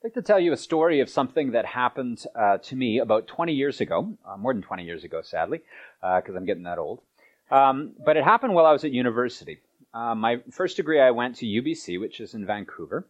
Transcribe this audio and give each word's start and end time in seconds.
I'd 0.00 0.06
like 0.06 0.14
to 0.14 0.22
tell 0.22 0.40
you 0.40 0.54
a 0.54 0.56
story 0.56 1.00
of 1.00 1.10
something 1.10 1.50
that 1.50 1.66
happened 1.66 2.24
uh, 2.34 2.56
to 2.56 2.74
me 2.74 3.00
about 3.00 3.26
20 3.26 3.52
years 3.52 3.82
ago, 3.82 4.16
uh, 4.26 4.34
more 4.38 4.54
than 4.54 4.62
20 4.62 4.82
years 4.82 5.04
ago, 5.04 5.20
sadly, 5.20 5.60
because 6.00 6.34
uh, 6.34 6.38
I'm 6.38 6.46
getting 6.46 6.62
that 6.62 6.78
old. 6.78 7.02
Um, 7.50 7.92
but 8.02 8.16
it 8.16 8.24
happened 8.24 8.54
while 8.54 8.64
I 8.64 8.72
was 8.72 8.82
at 8.82 8.92
university. 8.92 9.58
Uh, 9.92 10.14
my 10.14 10.38
first 10.50 10.78
degree, 10.78 10.98
I 10.98 11.10
went 11.10 11.36
to 11.36 11.44
UBC, 11.44 12.00
which 12.00 12.18
is 12.18 12.32
in 12.32 12.46
Vancouver. 12.46 13.06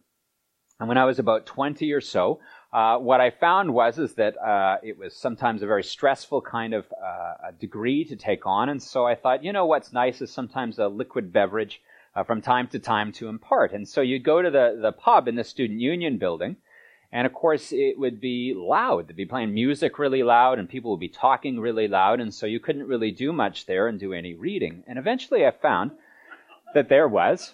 And 0.81 0.89
when 0.89 0.97
I 0.97 1.05
was 1.05 1.17
about 1.17 1.45
20 1.45 1.89
or 1.93 2.01
so, 2.01 2.41
uh, 2.73 2.97
what 2.97 3.21
I 3.21 3.29
found 3.29 3.73
was 3.73 3.97
is 3.97 4.15
that 4.15 4.35
uh, 4.37 4.75
it 4.83 4.97
was 4.97 5.15
sometimes 5.15 5.63
a 5.63 5.67
very 5.67 5.83
stressful 5.85 6.41
kind 6.41 6.73
of 6.73 6.87
degree 7.57 8.03
to 8.03 8.17
take 8.17 8.45
on. 8.45 8.67
And 8.67 8.83
so 8.83 9.07
I 9.07 9.15
thought, 9.15 9.45
you 9.45 9.53
know, 9.53 9.65
what's 9.65 9.93
nice 9.93 10.21
is 10.21 10.29
sometimes 10.29 10.77
a 10.77 10.89
liquid 10.89 11.31
beverage 11.31 11.81
from 12.27 12.41
time 12.41 12.67
to 12.67 12.79
time 12.79 13.13
to 13.13 13.29
impart. 13.29 13.71
And 13.71 13.87
so 13.87 14.01
you'd 14.01 14.25
go 14.25 14.41
to 14.41 14.51
the, 14.51 14.77
the 14.81 14.91
pub 14.91 15.29
in 15.29 15.35
the 15.35 15.45
student 15.45 15.79
union 15.79 16.17
building, 16.17 16.57
and 17.11 17.27
of 17.27 17.33
course, 17.33 17.71
it 17.71 17.99
would 17.99 18.21
be 18.21 18.53
loud. 18.55 19.07
They'd 19.07 19.15
be 19.15 19.25
playing 19.25 19.53
music 19.53 19.99
really 19.99 20.23
loud, 20.23 20.59
and 20.59 20.69
people 20.69 20.91
would 20.91 20.99
be 20.99 21.09
talking 21.09 21.59
really 21.59 21.87
loud, 21.87 22.19
and 22.21 22.33
so 22.33 22.45
you 22.45 22.59
couldn't 22.59 22.87
really 22.87 23.11
do 23.11 23.33
much 23.33 23.65
there 23.65 23.87
and 23.87 23.99
do 23.99 24.13
any 24.13 24.33
reading. 24.33 24.83
And 24.87 24.97
eventually, 24.97 25.45
I 25.45 25.51
found 25.51 25.91
that 26.73 26.89
there 26.89 27.07
was. 27.07 27.53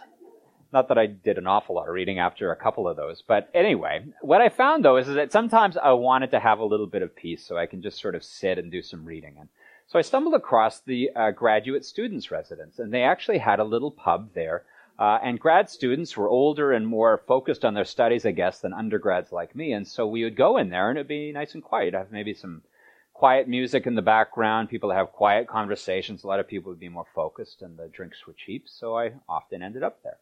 Not 0.74 0.90
that 0.90 0.98
I 0.98 1.06
did 1.06 1.38
an 1.38 1.48
awful 1.48 1.76
lot 1.76 1.88
of 1.88 1.94
reading 1.94 2.20
after 2.20 2.52
a 2.52 2.56
couple 2.58 2.90
of 2.90 2.98
those, 2.98 3.24
but 3.26 3.50
anyway, 3.54 4.04
what 4.22 4.42
I 4.42 4.50
found 4.50 4.84
though 4.84 4.98
is, 4.98 5.08
that 5.08 5.32
sometimes 5.32 5.78
I 5.78 5.94
wanted 5.94 6.32
to 6.32 6.42
have 6.42 6.60
a 6.60 6.66
little 6.66 6.88
bit 6.88 7.02
of 7.02 7.16
peace 7.16 7.46
so 7.46 7.58
I 7.58 7.68
can 7.68 7.82
just 7.82 8.02
sort 8.02 8.16
of 8.16 8.24
sit 8.24 8.58
and 8.58 8.70
do 8.70 8.82
some 8.82 9.06
reading. 9.06 9.38
And 9.40 9.48
so 9.88 9.98
I 9.98 10.02
stumbled 10.02 10.34
across 10.34 10.82
the 10.82 11.10
uh, 11.16 11.32
graduate 11.32 11.86
students' 11.86 12.32
residence, 12.32 12.80
and 12.80 12.94
they 12.94 13.04
actually 13.04 13.38
had 13.38 13.62
a 13.62 13.64
little 13.64 13.92
pub 13.92 14.34
there 14.34 14.66
uh, 15.00 15.20
and 15.24 15.40
grad 15.40 15.70
students 15.70 16.18
were 16.18 16.30
older 16.30 16.72
and 16.72 16.88
more 16.88 17.24
focused 17.28 17.64
on 17.64 17.74
their 17.74 17.86
studies, 17.86 18.26
I 18.26 18.32
guess, 18.32 18.60
than 18.60 18.74
undergrads 18.74 19.32
like 19.32 19.56
me. 19.56 19.74
And 19.74 19.88
so 19.88 20.08
we 20.08 20.24
would 20.24 20.36
go 20.36 20.58
in 20.58 20.70
there 20.70 20.90
and 20.90 20.98
it'd 20.98 21.08
be 21.08 21.32
nice 21.32 21.54
and 21.54 21.64
quiet. 21.64 21.94
I'd 21.94 22.00
have 22.00 22.12
maybe 22.12 22.34
some 22.34 22.64
quiet 23.14 23.48
music 23.48 23.88
in 23.88 23.96
the 23.96 24.02
background, 24.02 24.70
people 24.70 24.92
have 24.92 25.12
quiet 25.12 25.48
conversations. 25.48 26.24
A 26.24 26.28
lot 26.28 26.40
of 26.40 26.48
people 26.48 26.72
would 26.72 26.80
be 26.80 26.90
more 26.90 27.08
focused 27.16 27.62
and 27.62 27.78
the 27.78 27.88
drinks 27.88 28.26
were 28.26 28.34
cheap. 28.34 28.66
So 28.68 28.98
I 28.98 29.14
often 29.28 29.62
ended 29.62 29.84
up 29.84 30.02
there. 30.04 30.18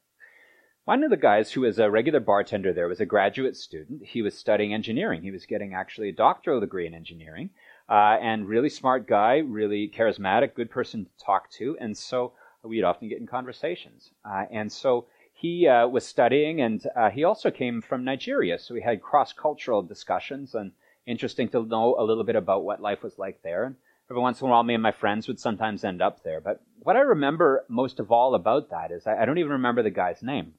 One 0.86 1.04
of 1.04 1.10
the 1.10 1.18
guys 1.18 1.52
who 1.52 1.62
was 1.62 1.80
a 1.80 1.90
regular 1.90 2.20
bartender 2.20 2.72
there 2.72 2.88
was 2.88 3.00
a 3.00 3.06
graduate 3.06 3.58
student. 3.58 4.04
He 4.06 4.22
was 4.22 4.38
studying 4.38 4.74
engineering. 4.74 5.24
He 5.24 5.32
was 5.32 5.46
getting 5.46 5.74
actually 5.74 6.10
a 6.10 6.14
doctoral 6.14 6.60
degree 6.60 6.86
in 6.86 6.94
engineering. 6.94 7.50
Uh, 7.90 8.18
and 8.22 8.48
really 8.48 8.70
smart 8.70 9.08
guy, 9.08 9.38
really 9.38 9.90
charismatic, 9.90 10.54
good 10.54 10.70
person 10.70 11.06
to 11.06 11.26
talk 11.26 11.50
to. 11.52 11.78
And 11.80 11.98
so 11.98 12.34
we'd 12.68 12.84
often 12.84 13.10
get 13.10 13.20
in 13.20 13.28
conversations. 13.28 14.12
Uh, 14.24 14.46
and 14.52 14.72
so 14.72 15.06
he 15.34 15.68
uh, 15.68 15.88
was 15.88 16.06
studying, 16.06 16.62
and 16.62 16.86
uh, 16.96 17.10
he 17.10 17.24
also 17.24 17.52
came 17.52 17.82
from 17.82 18.04
Nigeria, 18.04 18.58
so 18.58 18.74
we 18.74 18.82
had 18.82 19.02
cross-cultural 19.02 19.84
discussions, 19.84 20.56
and 20.56 20.72
interesting 21.06 21.50
to 21.50 21.64
know 21.64 21.96
a 22.00 22.04
little 22.04 22.24
bit 22.24 22.36
about 22.36 22.64
what 22.64 22.82
life 22.82 23.04
was 23.04 23.20
like 23.20 23.42
there. 23.44 23.66
And 23.66 23.76
every 24.10 24.22
once 24.22 24.42
in 24.42 24.48
a 24.48 24.50
while, 24.50 24.64
me 24.64 24.74
and 24.74 24.84
my 24.84 24.92
friends 24.92 25.28
would 25.28 25.40
sometimes 25.40 25.84
end 25.84 26.02
up 26.02 26.24
there. 26.24 26.40
But 26.40 26.62
what 26.80 26.96
I 26.96 27.02
remember 27.02 27.66
most 27.68 28.00
of 28.00 28.12
all 28.12 28.34
about 28.34 28.70
that 28.70 28.92
is 28.92 29.06
I, 29.06 29.22
I 29.22 29.26
don't 29.26 29.38
even 29.38 29.52
remember 29.52 29.84
the 29.84 29.90
guy's 29.90 30.24
name, 30.24 30.54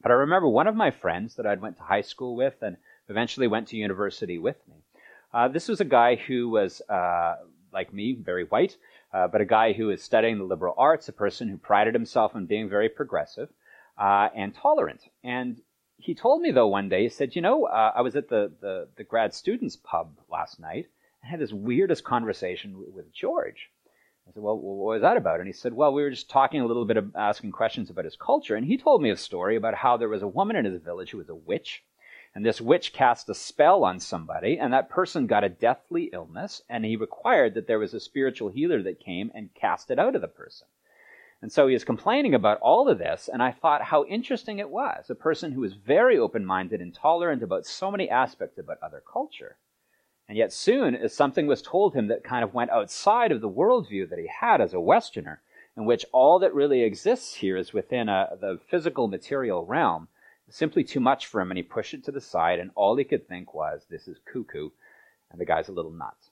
but 0.00 0.12
I 0.12 0.14
remember 0.14 0.48
one 0.48 0.68
of 0.68 0.76
my 0.76 0.90
friends 0.90 1.34
that 1.34 1.46
I 1.46 1.54
went 1.54 1.76
to 1.78 1.82
high 1.82 2.02
school 2.02 2.36
with, 2.36 2.62
and 2.62 2.76
eventually 3.08 3.48
went 3.48 3.68
to 3.68 3.76
university 3.76 4.38
with 4.38 4.56
me. 4.68 4.76
Uh, 5.32 5.48
this 5.48 5.68
was 5.68 5.80
a 5.80 5.84
guy 5.84 6.14
who 6.14 6.48
was 6.48 6.80
uh, 6.88 7.36
like 7.72 7.92
me, 7.92 8.12
very 8.14 8.44
white 8.44 8.76
uh, 9.14 9.28
but 9.28 9.40
a 9.40 9.46
guy 9.46 9.72
who 9.72 9.90
is 9.90 10.02
studying 10.02 10.38
the 10.38 10.44
liberal 10.44 10.74
arts, 10.76 11.08
a 11.08 11.12
person 11.12 11.48
who 11.48 11.56
prided 11.56 11.94
himself 11.94 12.34
on 12.34 12.46
being 12.46 12.68
very 12.68 12.88
progressive 12.88 13.48
uh, 13.96 14.28
and 14.34 14.54
tolerant. 14.54 15.02
And 15.22 15.60
he 15.98 16.14
told 16.14 16.42
me 16.42 16.50
though 16.50 16.66
one 16.66 16.88
day, 16.88 17.04
he 17.04 17.08
said, 17.08 17.36
you 17.36 17.40
know, 17.40 17.66
uh, 17.66 17.92
I 17.94 18.00
was 18.00 18.16
at 18.16 18.28
the, 18.28 18.52
the, 18.60 18.88
the 18.96 19.04
grad 19.04 19.32
students 19.32 19.76
pub 19.76 20.18
last 20.28 20.58
night 20.58 20.88
and 21.22 21.30
had 21.30 21.38
this 21.38 21.52
weirdest 21.52 22.02
conversation 22.02 22.76
with, 22.76 22.88
with 22.88 23.12
George. 23.12 23.70
I 24.28 24.32
said, 24.32 24.42
well, 24.42 24.58
what 24.58 24.94
was 24.94 25.02
that 25.02 25.16
about? 25.16 25.38
And 25.38 25.46
he 25.46 25.52
said, 25.52 25.74
well, 25.74 25.92
we 25.92 26.02
were 26.02 26.10
just 26.10 26.30
talking 26.30 26.60
a 26.60 26.66
little 26.66 26.86
bit 26.86 26.96
of 26.96 27.14
asking 27.14 27.52
questions 27.52 27.90
about 27.90 28.06
his 28.06 28.16
culture. 28.16 28.56
And 28.56 28.66
he 28.66 28.78
told 28.78 29.00
me 29.00 29.10
a 29.10 29.16
story 29.16 29.54
about 29.54 29.74
how 29.74 29.96
there 29.96 30.08
was 30.08 30.22
a 30.22 30.28
woman 30.28 30.56
in 30.56 30.64
his 30.64 30.82
village 30.82 31.10
who 31.10 31.18
was 31.18 31.28
a 31.28 31.34
witch 31.34 31.84
and 32.34 32.44
this 32.44 32.60
witch 32.60 32.92
cast 32.92 33.28
a 33.28 33.34
spell 33.34 33.84
on 33.84 34.00
somebody, 34.00 34.58
and 34.58 34.72
that 34.72 34.88
person 34.88 35.26
got 35.26 35.44
a 35.44 35.48
deathly 35.48 36.10
illness, 36.12 36.62
and 36.68 36.84
he 36.84 36.96
required 36.96 37.54
that 37.54 37.66
there 37.68 37.78
was 37.78 37.94
a 37.94 38.00
spiritual 38.00 38.48
healer 38.48 38.82
that 38.82 38.98
came 38.98 39.30
and 39.34 39.54
cast 39.54 39.90
it 39.90 39.98
out 39.98 40.16
of 40.16 40.20
the 40.20 40.28
person. 40.28 40.66
And 41.40 41.52
so 41.52 41.68
he 41.68 41.74
is 41.74 41.84
complaining 41.84 42.34
about 42.34 42.58
all 42.60 42.88
of 42.88 42.98
this, 42.98 43.28
and 43.32 43.42
I 43.42 43.52
thought 43.52 43.82
how 43.82 44.04
interesting 44.06 44.58
it 44.58 44.70
was. 44.70 45.10
A 45.10 45.14
person 45.14 45.52
who 45.52 45.60
was 45.60 45.74
very 45.74 46.18
open 46.18 46.44
minded 46.44 46.80
and 46.80 46.92
tolerant 46.92 47.42
about 47.42 47.66
so 47.66 47.90
many 47.90 48.08
aspects 48.08 48.58
about 48.58 48.78
other 48.82 49.02
culture. 49.12 49.56
And 50.26 50.38
yet, 50.38 50.52
soon 50.52 50.96
as 50.96 51.14
something 51.14 51.46
was 51.46 51.60
told 51.60 51.94
him 51.94 52.08
that 52.08 52.24
kind 52.24 52.42
of 52.42 52.54
went 52.54 52.70
outside 52.70 53.30
of 53.30 53.42
the 53.42 53.50
worldview 53.50 54.08
that 54.08 54.18
he 54.18 54.26
had 54.26 54.60
as 54.62 54.72
a 54.72 54.80
Westerner, 54.80 55.42
in 55.76 55.84
which 55.84 56.06
all 56.12 56.38
that 56.38 56.54
really 56.54 56.82
exists 56.82 57.34
here 57.34 57.58
is 57.58 57.74
within 57.74 58.08
a, 58.08 58.30
the 58.40 58.58
physical 58.70 59.06
material 59.06 59.66
realm, 59.66 60.08
simply 60.54 60.84
too 60.84 61.00
much 61.00 61.26
for 61.26 61.40
him, 61.40 61.50
and 61.50 61.58
he 61.58 61.64
pushed 61.64 61.94
it 61.94 62.04
to 62.04 62.12
the 62.12 62.20
side, 62.20 62.60
and 62.60 62.70
all 62.76 62.94
he 62.94 63.02
could 63.02 63.26
think 63.26 63.52
was, 63.52 63.86
this 63.90 64.06
is 64.06 64.18
cuckoo, 64.24 64.70
and 65.32 65.40
the 65.40 65.44
guy's 65.44 65.68
a 65.68 65.72
little 65.72 65.90
nuts. 65.90 66.30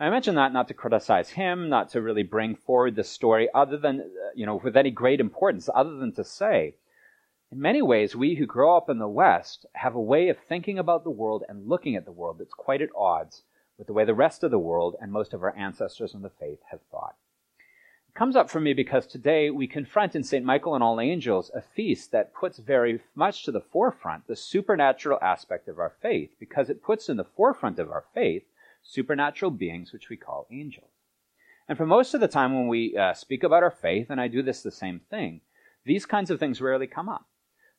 I 0.00 0.08
mention 0.08 0.34
that 0.36 0.54
not 0.54 0.66
to 0.68 0.74
criticize 0.74 1.28
him, 1.28 1.68
not 1.68 1.90
to 1.90 2.00
really 2.00 2.22
bring 2.22 2.56
forward 2.56 2.96
the 2.96 3.04
story 3.04 3.50
other 3.54 3.76
than, 3.76 4.00
uh, 4.00 4.30
you 4.34 4.46
know, 4.46 4.56
with 4.56 4.78
any 4.78 4.90
great 4.90 5.20
importance, 5.20 5.68
other 5.74 5.96
than 5.96 6.12
to 6.12 6.24
say, 6.24 6.76
in 7.52 7.60
many 7.60 7.82
ways, 7.82 8.16
we 8.16 8.34
who 8.34 8.46
grow 8.46 8.78
up 8.78 8.88
in 8.88 8.98
the 8.98 9.06
West 9.06 9.66
have 9.74 9.94
a 9.94 10.00
way 10.00 10.30
of 10.30 10.38
thinking 10.38 10.78
about 10.78 11.04
the 11.04 11.10
world 11.10 11.44
and 11.46 11.68
looking 11.68 11.96
at 11.96 12.06
the 12.06 12.12
world 12.12 12.38
that's 12.38 12.54
quite 12.54 12.80
at 12.80 12.88
odds 12.96 13.42
with 13.76 13.86
the 13.86 13.92
way 13.92 14.06
the 14.06 14.14
rest 14.14 14.42
of 14.42 14.50
the 14.50 14.58
world 14.58 14.96
and 15.02 15.12
most 15.12 15.34
of 15.34 15.42
our 15.42 15.54
ancestors 15.54 16.14
in 16.14 16.22
the 16.22 16.30
faith 16.30 16.60
have 16.70 16.80
thought 16.90 17.14
comes 18.14 18.36
up 18.36 18.48
for 18.48 18.60
me 18.60 18.72
because 18.72 19.06
today 19.06 19.50
we 19.50 19.66
confront 19.66 20.14
in 20.14 20.22
St. 20.22 20.44
Michael 20.44 20.74
and 20.76 20.84
All 20.84 21.00
Angels 21.00 21.50
a 21.52 21.60
feast 21.60 22.12
that 22.12 22.32
puts 22.32 22.58
very 22.58 23.00
much 23.16 23.42
to 23.44 23.50
the 23.50 23.60
forefront 23.60 24.28
the 24.28 24.36
supernatural 24.36 25.18
aspect 25.20 25.66
of 25.66 25.80
our 25.80 25.92
faith 26.00 26.30
because 26.38 26.70
it 26.70 26.82
puts 26.82 27.08
in 27.08 27.16
the 27.16 27.24
forefront 27.24 27.78
of 27.80 27.90
our 27.90 28.04
faith 28.14 28.44
supernatural 28.82 29.50
beings 29.50 29.92
which 29.92 30.08
we 30.08 30.16
call 30.16 30.46
angels. 30.52 30.90
And 31.68 31.76
for 31.76 31.86
most 31.86 32.14
of 32.14 32.20
the 32.20 32.28
time 32.28 32.54
when 32.54 32.68
we 32.68 32.96
uh, 32.96 33.14
speak 33.14 33.42
about 33.42 33.62
our 33.62 33.70
faith, 33.70 34.10
and 34.10 34.20
I 34.20 34.28
do 34.28 34.42
this 34.42 34.62
the 34.62 34.70
same 34.70 35.00
thing, 35.10 35.40
these 35.84 36.06
kinds 36.06 36.30
of 36.30 36.38
things 36.38 36.60
rarely 36.60 36.86
come 36.86 37.08
up. 37.08 37.26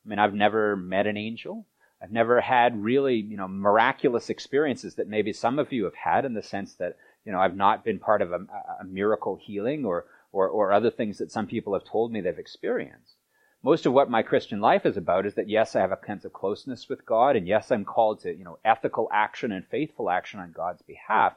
I 0.04 0.08
mean, 0.08 0.18
I've 0.18 0.34
never 0.34 0.76
met 0.76 1.06
an 1.06 1.16
angel. 1.16 1.64
I've 2.02 2.12
never 2.12 2.40
had 2.40 2.82
really, 2.82 3.14
you 3.14 3.36
know, 3.36 3.48
miraculous 3.48 4.28
experiences 4.28 4.96
that 4.96 5.08
maybe 5.08 5.32
some 5.32 5.58
of 5.58 5.72
you 5.72 5.84
have 5.84 5.94
had 5.94 6.24
in 6.24 6.34
the 6.34 6.42
sense 6.42 6.74
that, 6.74 6.96
you 7.24 7.32
know, 7.32 7.40
I've 7.40 7.56
not 7.56 7.84
been 7.84 7.98
part 7.98 8.20
of 8.20 8.32
a, 8.32 8.40
a 8.80 8.84
miracle 8.84 9.36
healing 9.40 9.84
or, 9.84 10.04
or, 10.36 10.46
or 10.48 10.70
other 10.70 10.90
things 10.90 11.16
that 11.16 11.32
some 11.32 11.46
people 11.46 11.72
have 11.72 11.84
told 11.84 12.12
me 12.12 12.20
they've 12.20 12.38
experienced. 12.38 13.14
Most 13.62 13.86
of 13.86 13.94
what 13.94 14.10
my 14.10 14.22
Christian 14.22 14.60
life 14.60 14.84
is 14.84 14.98
about 14.98 15.24
is 15.24 15.34
that 15.34 15.48
yes, 15.48 15.74
I 15.74 15.80
have 15.80 15.92
a 15.92 16.06
sense 16.06 16.26
of 16.26 16.34
closeness 16.34 16.90
with 16.90 17.06
God, 17.06 17.36
and 17.36 17.48
yes, 17.48 17.72
I'm 17.72 17.86
called 17.86 18.20
to, 18.20 18.36
you 18.36 18.44
know, 18.44 18.58
ethical 18.62 19.08
action 19.10 19.50
and 19.50 19.66
faithful 19.66 20.10
action 20.10 20.38
on 20.38 20.52
God's 20.52 20.82
behalf. 20.82 21.32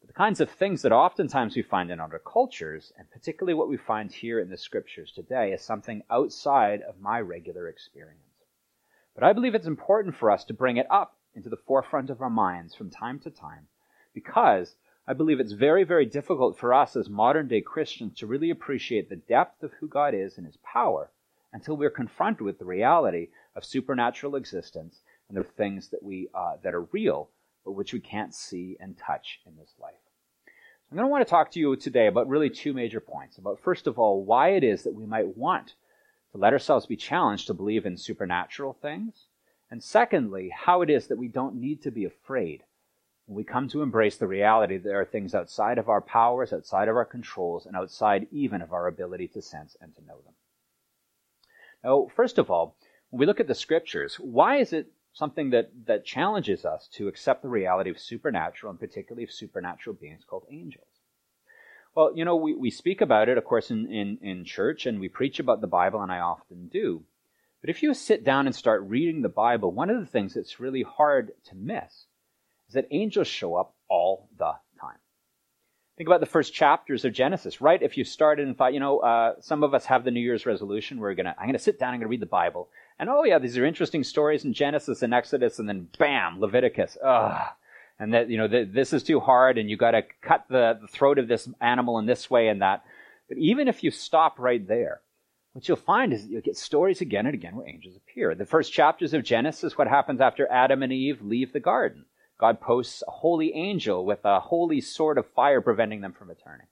But 0.00 0.08
the 0.08 0.12
kinds 0.12 0.38
of 0.38 0.50
things 0.50 0.82
that 0.82 0.92
oftentimes 0.92 1.56
we 1.56 1.62
find 1.62 1.90
in 1.90 1.98
other 1.98 2.18
cultures, 2.18 2.92
and 2.98 3.10
particularly 3.10 3.54
what 3.54 3.70
we 3.70 3.78
find 3.78 4.12
here 4.12 4.38
in 4.38 4.50
the 4.50 4.58
scriptures 4.58 5.12
today, 5.12 5.52
is 5.52 5.62
something 5.62 6.02
outside 6.10 6.82
of 6.82 7.00
my 7.00 7.22
regular 7.22 7.68
experience. 7.68 8.20
But 9.14 9.24
I 9.24 9.32
believe 9.32 9.54
it's 9.54 9.66
important 9.66 10.14
for 10.14 10.30
us 10.30 10.44
to 10.44 10.54
bring 10.54 10.76
it 10.76 10.86
up 10.90 11.16
into 11.34 11.48
the 11.48 11.56
forefront 11.56 12.10
of 12.10 12.20
our 12.20 12.28
minds 12.28 12.74
from 12.74 12.90
time 12.90 13.18
to 13.20 13.30
time, 13.30 13.66
because 14.12 14.76
I 15.06 15.12
believe 15.12 15.40
it's 15.40 15.52
very, 15.52 15.82
very 15.82 16.06
difficult 16.06 16.58
for 16.58 16.74
us 16.74 16.94
as 16.94 17.08
modern 17.08 17.48
day 17.48 17.60
Christians 17.62 18.18
to 18.18 18.26
really 18.26 18.50
appreciate 18.50 19.08
the 19.08 19.16
depth 19.16 19.62
of 19.62 19.72
who 19.72 19.88
God 19.88 20.14
is 20.14 20.36
and 20.36 20.46
his 20.46 20.58
power 20.58 21.10
until 21.52 21.76
we're 21.76 21.90
confronted 21.90 22.42
with 22.42 22.58
the 22.58 22.64
reality 22.64 23.28
of 23.56 23.64
supernatural 23.64 24.36
existence 24.36 25.00
and 25.28 25.36
the 25.36 25.44
things 25.44 25.88
that 25.88 26.02
we 26.02 26.28
uh, 26.34 26.56
that 26.62 26.74
are 26.74 26.82
real 26.92 27.30
but 27.64 27.72
which 27.72 27.92
we 27.92 28.00
can't 28.00 28.34
see 28.34 28.76
and 28.80 28.96
touch 28.98 29.40
in 29.46 29.56
this 29.56 29.74
life. 29.80 29.94
I'm 30.90 30.96
going 30.96 31.06
to 31.06 31.10
want 31.10 31.26
to 31.26 31.30
talk 31.30 31.50
to 31.52 31.60
you 31.60 31.76
today 31.76 32.06
about 32.06 32.28
really 32.28 32.50
two 32.50 32.72
major 32.72 33.00
points. 33.00 33.38
About 33.38 33.60
first 33.60 33.86
of 33.86 33.98
all, 33.98 34.24
why 34.24 34.50
it 34.50 34.64
is 34.64 34.82
that 34.82 34.94
we 34.94 35.06
might 35.06 35.36
want 35.36 35.74
to 36.32 36.38
let 36.38 36.52
ourselves 36.52 36.86
be 36.86 36.96
challenged 36.96 37.46
to 37.46 37.54
believe 37.54 37.86
in 37.86 37.96
supernatural 37.96 38.72
things, 38.72 39.26
and 39.70 39.82
secondly, 39.82 40.52
how 40.54 40.82
it 40.82 40.90
is 40.90 41.06
that 41.06 41.18
we 41.18 41.28
don't 41.28 41.54
need 41.54 41.82
to 41.82 41.90
be 41.90 42.04
afraid 42.04 42.64
when 43.30 43.36
we 43.36 43.44
come 43.44 43.68
to 43.68 43.80
embrace 43.80 44.16
the 44.16 44.26
reality 44.26 44.76
that 44.76 44.82
there 44.82 45.00
are 45.00 45.04
things 45.04 45.36
outside 45.36 45.78
of 45.78 45.88
our 45.88 46.00
powers, 46.00 46.52
outside 46.52 46.88
of 46.88 46.96
our 46.96 47.04
controls, 47.04 47.64
and 47.64 47.76
outside 47.76 48.26
even 48.32 48.60
of 48.60 48.72
our 48.72 48.88
ability 48.88 49.28
to 49.28 49.40
sense 49.40 49.76
and 49.80 49.94
to 49.94 50.04
know 50.04 50.18
them. 50.24 50.34
Now, 51.84 52.08
first 52.16 52.38
of 52.38 52.50
all, 52.50 52.76
when 53.10 53.20
we 53.20 53.26
look 53.26 53.38
at 53.38 53.46
the 53.46 53.54
scriptures, 53.54 54.16
why 54.16 54.56
is 54.56 54.72
it 54.72 54.88
something 55.12 55.50
that, 55.50 55.70
that 55.86 56.04
challenges 56.04 56.64
us 56.64 56.88
to 56.94 57.06
accept 57.06 57.42
the 57.42 57.48
reality 57.48 57.88
of 57.88 58.00
supernatural, 58.00 58.72
and 58.72 58.80
particularly 58.80 59.22
of 59.22 59.30
supernatural 59.30 59.94
beings 59.94 60.24
called 60.28 60.46
angels? 60.50 60.88
Well, 61.94 62.10
you 62.16 62.24
know, 62.24 62.34
we, 62.34 62.56
we 62.56 62.72
speak 62.72 63.00
about 63.00 63.28
it, 63.28 63.38
of 63.38 63.44
course, 63.44 63.70
in, 63.70 63.86
in, 63.92 64.18
in 64.22 64.44
church, 64.44 64.86
and 64.86 64.98
we 64.98 65.08
preach 65.08 65.38
about 65.38 65.60
the 65.60 65.68
Bible, 65.68 66.02
and 66.02 66.10
I 66.10 66.18
often 66.18 66.66
do. 66.66 67.04
But 67.60 67.70
if 67.70 67.80
you 67.80 67.94
sit 67.94 68.24
down 68.24 68.46
and 68.46 68.56
start 68.56 68.82
reading 68.88 69.22
the 69.22 69.28
Bible, 69.28 69.70
one 69.70 69.88
of 69.88 70.00
the 70.00 70.10
things 70.10 70.34
that's 70.34 70.58
really 70.58 70.82
hard 70.82 71.30
to 71.44 71.54
miss 71.54 72.06
is 72.70 72.74
that 72.74 72.86
angels 72.92 73.26
show 73.26 73.56
up 73.56 73.74
all 73.88 74.28
the 74.38 74.52
time. 74.80 74.96
Think 75.98 76.08
about 76.08 76.20
the 76.20 76.26
first 76.26 76.54
chapters 76.54 77.04
of 77.04 77.12
Genesis, 77.12 77.60
right? 77.60 77.82
If 77.82 77.98
you 77.98 78.04
started 78.04 78.46
and 78.46 78.56
thought, 78.56 78.72
you 78.72 78.78
know, 78.78 79.00
uh, 79.00 79.34
some 79.40 79.64
of 79.64 79.74
us 79.74 79.86
have 79.86 80.04
the 80.04 80.12
New 80.12 80.20
Year's 80.20 80.46
resolution, 80.46 80.98
we're 81.00 81.14
gonna, 81.14 81.34
I'm 81.36 81.46
gonna 81.46 81.58
sit 81.58 81.80
down, 81.80 81.92
I'm 81.92 81.98
gonna 81.98 82.08
read 82.08 82.22
the 82.22 82.26
Bible, 82.26 82.68
and 83.00 83.10
oh 83.10 83.24
yeah, 83.24 83.40
these 83.40 83.58
are 83.58 83.66
interesting 83.66 84.04
stories 84.04 84.44
in 84.44 84.52
Genesis 84.52 85.02
and 85.02 85.12
Exodus, 85.12 85.58
and 85.58 85.68
then 85.68 85.88
bam, 85.98 86.40
Leviticus. 86.40 86.96
Ugh. 87.04 87.48
And 87.98 88.14
that, 88.14 88.30
you 88.30 88.38
know, 88.38 88.48
this 88.48 88.92
is 88.92 89.02
too 89.02 89.18
hard, 89.18 89.58
and 89.58 89.68
you 89.68 89.76
gotta 89.76 90.02
cut 90.22 90.44
the, 90.48 90.78
the 90.80 90.86
throat 90.86 91.18
of 91.18 91.26
this 91.26 91.48
animal 91.60 91.98
in 91.98 92.06
this 92.06 92.30
way 92.30 92.46
and 92.46 92.62
that. 92.62 92.84
But 93.28 93.38
even 93.38 93.66
if 93.66 93.82
you 93.82 93.90
stop 93.90 94.38
right 94.38 94.66
there, 94.66 95.00
what 95.52 95.66
you'll 95.66 95.76
find 95.76 96.12
is 96.12 96.26
you'll 96.26 96.40
get 96.40 96.56
stories 96.56 97.00
again 97.00 97.26
and 97.26 97.34
again 97.34 97.56
where 97.56 97.68
angels 97.68 97.96
appear. 97.96 98.34
The 98.36 98.46
first 98.46 98.72
chapters 98.72 99.12
of 99.12 99.24
Genesis, 99.24 99.76
what 99.76 99.88
happens 99.88 100.20
after 100.20 100.46
Adam 100.50 100.82
and 100.82 100.92
Eve 100.92 101.20
leave 101.20 101.52
the 101.52 101.60
garden? 101.60 102.04
God 102.40 102.58
posts 102.58 103.02
a 103.06 103.10
holy 103.10 103.52
angel 103.54 104.06
with 104.06 104.24
a 104.24 104.40
holy 104.40 104.80
sword 104.80 105.18
of 105.18 105.30
fire 105.32 105.60
preventing 105.60 106.00
them 106.00 106.14
from 106.14 106.30
returning. 106.30 106.66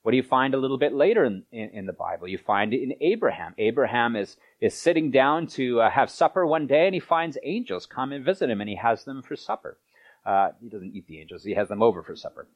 What 0.00 0.12
do 0.12 0.16
you 0.16 0.22
find 0.22 0.54
a 0.54 0.58
little 0.58 0.78
bit 0.78 0.94
later 0.94 1.24
in, 1.24 1.44
in, 1.52 1.70
in 1.70 1.86
the 1.86 1.92
Bible? 1.92 2.26
You 2.26 2.38
find 2.38 2.72
in 2.72 2.94
Abraham. 3.02 3.54
Abraham 3.58 4.16
is, 4.16 4.36
is 4.62 4.74
sitting 4.74 5.10
down 5.10 5.46
to 5.48 5.82
uh, 5.82 5.90
have 5.90 6.10
supper 6.10 6.46
one 6.46 6.66
day 6.66 6.86
and 6.86 6.94
he 6.94 7.00
finds 7.00 7.36
angels 7.42 7.84
come 7.84 8.12
and 8.12 8.24
visit 8.24 8.48
him 8.48 8.62
and 8.62 8.68
he 8.68 8.76
has 8.76 9.04
them 9.04 9.22
for 9.22 9.36
supper. 9.36 9.78
Uh, 10.24 10.48
he 10.62 10.70
doesn't 10.70 10.94
eat 10.94 11.06
the 11.06 11.20
angels, 11.20 11.44
he 11.44 11.54
has 11.54 11.68
them 11.68 11.82
over 11.82 12.02
for 12.02 12.16
supper. 12.16 12.46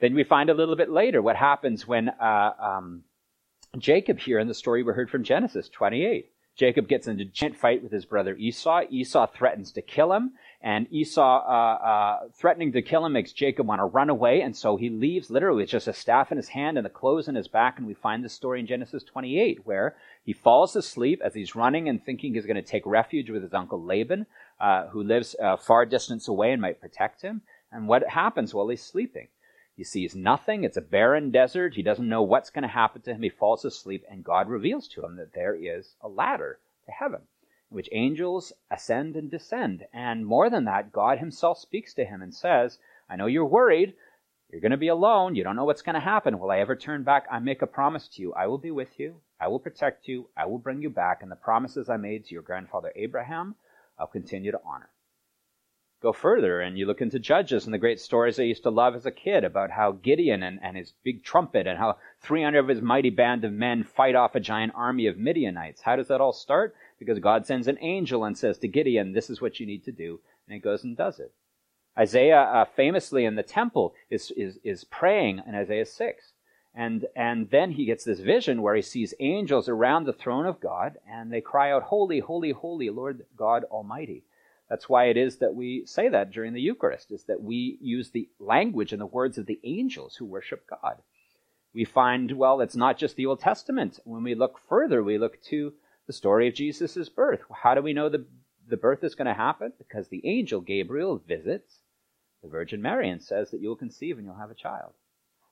Then 0.00 0.14
we 0.14 0.24
find 0.24 0.50
a 0.50 0.54
little 0.54 0.76
bit 0.76 0.90
later 0.90 1.22
what 1.22 1.36
happens 1.36 1.86
when 1.86 2.10
uh, 2.10 2.52
um, 2.60 3.04
Jacob, 3.78 4.18
here 4.18 4.38
in 4.38 4.48
the 4.48 4.54
story 4.54 4.82
we 4.82 4.92
heard 4.92 5.08
from 5.08 5.24
Genesis 5.24 5.70
28, 5.70 6.31
Jacob 6.54 6.86
gets 6.86 7.06
into 7.06 7.22
a 7.22 7.26
giant 7.26 7.56
fight 7.56 7.82
with 7.82 7.92
his 7.92 8.04
brother 8.04 8.34
Esau. 8.34 8.82
Esau 8.90 9.26
threatens 9.26 9.72
to 9.72 9.82
kill 9.82 10.12
him, 10.12 10.32
and 10.60 10.86
Esau 10.90 11.44
uh, 11.46 11.84
uh, 11.84 12.18
threatening 12.34 12.72
to 12.72 12.82
kill 12.82 13.06
him 13.06 13.14
makes 13.14 13.32
Jacob 13.32 13.66
want 13.66 13.80
to 13.80 13.86
run 13.86 14.10
away, 14.10 14.42
and 14.42 14.54
so 14.54 14.76
he 14.76 14.90
leaves 14.90 15.30
literally 15.30 15.62
with 15.62 15.70
just 15.70 15.88
a 15.88 15.94
staff 15.94 16.30
in 16.30 16.36
his 16.36 16.48
hand 16.48 16.76
and 16.76 16.84
the 16.84 16.90
clothes 16.90 17.26
in 17.26 17.34
his 17.34 17.48
back. 17.48 17.78
And 17.78 17.86
we 17.86 17.94
find 17.94 18.22
this 18.22 18.34
story 18.34 18.60
in 18.60 18.66
Genesis 18.66 19.02
28, 19.02 19.64
where 19.64 19.96
he 20.24 20.34
falls 20.34 20.76
asleep 20.76 21.22
as 21.24 21.34
he's 21.34 21.56
running 21.56 21.88
and 21.88 22.04
thinking 22.04 22.34
he's 22.34 22.46
going 22.46 22.56
to 22.56 22.62
take 22.62 22.84
refuge 22.84 23.30
with 23.30 23.42
his 23.42 23.54
uncle 23.54 23.82
Laban, 23.82 24.26
uh, 24.60 24.88
who 24.88 25.02
lives 25.02 25.34
a 25.40 25.56
far 25.56 25.86
distance 25.86 26.28
away 26.28 26.52
and 26.52 26.60
might 26.60 26.80
protect 26.80 27.22
him. 27.22 27.40
And 27.72 27.88
what 27.88 28.06
happens 28.06 28.52
while 28.52 28.68
he's 28.68 28.82
sleeping? 28.82 29.28
He 29.82 29.86
sees 29.86 30.14
nothing. 30.14 30.62
It's 30.62 30.76
a 30.76 30.80
barren 30.80 31.32
desert. 31.32 31.74
He 31.74 31.82
doesn't 31.82 32.08
know 32.08 32.22
what's 32.22 32.50
going 32.50 32.62
to 32.62 32.68
happen 32.68 33.02
to 33.02 33.14
him. 33.14 33.22
He 33.22 33.28
falls 33.28 33.64
asleep, 33.64 34.04
and 34.08 34.22
God 34.22 34.48
reveals 34.48 34.86
to 34.86 35.04
him 35.04 35.16
that 35.16 35.32
there 35.32 35.56
is 35.56 35.96
a 36.00 36.08
ladder 36.08 36.60
to 36.86 36.92
heaven, 36.92 37.22
which 37.68 37.88
angels 37.90 38.52
ascend 38.70 39.16
and 39.16 39.28
descend. 39.28 39.88
And 39.92 40.24
more 40.24 40.48
than 40.48 40.66
that, 40.66 40.92
God 40.92 41.18
himself 41.18 41.58
speaks 41.58 41.94
to 41.94 42.04
him 42.04 42.22
and 42.22 42.32
says, 42.32 42.78
I 43.10 43.16
know 43.16 43.26
you're 43.26 43.44
worried. 43.44 43.94
You're 44.52 44.60
going 44.60 44.70
to 44.70 44.76
be 44.76 44.86
alone. 44.86 45.34
You 45.34 45.42
don't 45.42 45.56
know 45.56 45.64
what's 45.64 45.82
going 45.82 45.94
to 45.94 46.00
happen. 46.00 46.38
Will 46.38 46.52
I 46.52 46.60
ever 46.60 46.76
turn 46.76 47.02
back? 47.02 47.26
I 47.28 47.40
make 47.40 47.60
a 47.60 47.66
promise 47.66 48.06
to 48.06 48.22
you. 48.22 48.32
I 48.34 48.46
will 48.46 48.58
be 48.58 48.70
with 48.70 49.00
you. 49.00 49.16
I 49.40 49.48
will 49.48 49.58
protect 49.58 50.06
you. 50.06 50.28
I 50.36 50.46
will 50.46 50.58
bring 50.58 50.80
you 50.80 50.90
back. 50.90 51.22
And 51.22 51.30
the 51.32 51.34
promises 51.34 51.88
I 51.88 51.96
made 51.96 52.24
to 52.26 52.34
your 52.34 52.44
grandfather 52.44 52.92
Abraham, 52.94 53.56
I'll 53.98 54.06
continue 54.06 54.52
to 54.52 54.60
honor 54.64 54.90
go 56.02 56.12
further 56.12 56.60
and 56.60 56.76
you 56.76 56.84
look 56.84 57.00
into 57.00 57.18
Judges 57.20 57.64
and 57.64 57.72
the 57.72 57.78
great 57.78 58.00
stories 58.00 58.38
I 58.38 58.42
used 58.42 58.64
to 58.64 58.70
love 58.70 58.96
as 58.96 59.06
a 59.06 59.12
kid 59.12 59.44
about 59.44 59.70
how 59.70 59.92
Gideon 59.92 60.42
and, 60.42 60.58
and 60.60 60.76
his 60.76 60.92
big 61.04 61.22
trumpet 61.22 61.66
and 61.68 61.78
how 61.78 61.96
300 62.20 62.58
of 62.58 62.68
his 62.68 62.82
mighty 62.82 63.10
band 63.10 63.44
of 63.44 63.52
men 63.52 63.84
fight 63.84 64.16
off 64.16 64.34
a 64.34 64.40
giant 64.40 64.72
army 64.74 65.06
of 65.06 65.16
Midianites. 65.16 65.82
How 65.82 65.94
does 65.94 66.08
that 66.08 66.20
all 66.20 66.32
start? 66.32 66.74
Because 66.98 67.20
God 67.20 67.46
sends 67.46 67.68
an 67.68 67.78
angel 67.80 68.24
and 68.24 68.36
says 68.36 68.58
to 68.58 68.68
Gideon, 68.68 69.12
this 69.12 69.30
is 69.30 69.40
what 69.40 69.60
you 69.60 69.66
need 69.66 69.84
to 69.84 69.92
do. 69.92 70.18
And 70.46 70.54
he 70.54 70.60
goes 70.60 70.82
and 70.82 70.96
does 70.96 71.20
it. 71.20 71.32
Isaiah 71.96 72.42
uh, 72.42 72.64
famously 72.64 73.24
in 73.24 73.36
the 73.36 73.42
temple 73.42 73.94
is, 74.10 74.32
is, 74.32 74.58
is 74.64 74.82
praying 74.84 75.42
in 75.46 75.54
Isaiah 75.54 75.86
6. 75.86 76.32
And, 76.74 77.06
and 77.14 77.50
then 77.50 77.72
he 77.72 77.84
gets 77.84 78.02
this 78.02 78.20
vision 78.20 78.62
where 78.62 78.74
he 78.74 78.82
sees 78.82 79.14
angels 79.20 79.68
around 79.68 80.04
the 80.04 80.12
throne 80.12 80.46
of 80.46 80.58
God 80.58 80.96
and 81.08 81.30
they 81.30 81.42
cry 81.42 81.70
out, 81.70 81.84
Holy, 81.84 82.18
holy, 82.18 82.50
holy, 82.50 82.90
Lord 82.90 83.26
God 83.36 83.64
Almighty. 83.64 84.24
That's 84.72 84.88
why 84.88 85.04
it 85.10 85.18
is 85.18 85.36
that 85.36 85.54
we 85.54 85.84
say 85.84 86.08
that 86.08 86.30
during 86.30 86.54
the 86.54 86.60
Eucharist, 86.62 87.12
is 87.12 87.24
that 87.24 87.42
we 87.42 87.76
use 87.82 88.08
the 88.08 88.30
language 88.38 88.92
and 88.92 89.02
the 89.02 89.04
words 89.04 89.36
of 89.36 89.44
the 89.44 89.60
angels 89.64 90.16
who 90.16 90.24
worship 90.24 90.66
God. 90.66 91.02
We 91.74 91.84
find, 91.84 92.32
well, 92.32 92.62
it's 92.62 92.74
not 92.74 92.96
just 92.96 93.16
the 93.16 93.26
Old 93.26 93.40
Testament. 93.40 94.00
When 94.04 94.22
we 94.22 94.34
look 94.34 94.58
further, 94.58 95.02
we 95.02 95.18
look 95.18 95.42
to 95.50 95.74
the 96.06 96.14
story 96.14 96.48
of 96.48 96.54
Jesus' 96.54 97.10
birth. 97.10 97.40
How 97.54 97.74
do 97.74 97.82
we 97.82 97.92
know 97.92 98.08
the, 98.08 98.24
the 98.66 98.78
birth 98.78 99.04
is 99.04 99.14
going 99.14 99.26
to 99.26 99.34
happen? 99.34 99.74
Because 99.76 100.08
the 100.08 100.26
angel 100.26 100.62
Gabriel 100.62 101.18
visits 101.18 101.80
the 102.42 102.48
Virgin 102.48 102.80
Mary 102.80 103.10
and 103.10 103.22
says 103.22 103.50
that 103.50 103.60
you'll 103.60 103.76
conceive 103.76 104.16
and 104.16 104.24
you'll 104.24 104.36
have 104.36 104.50
a 104.50 104.54
child. 104.54 104.94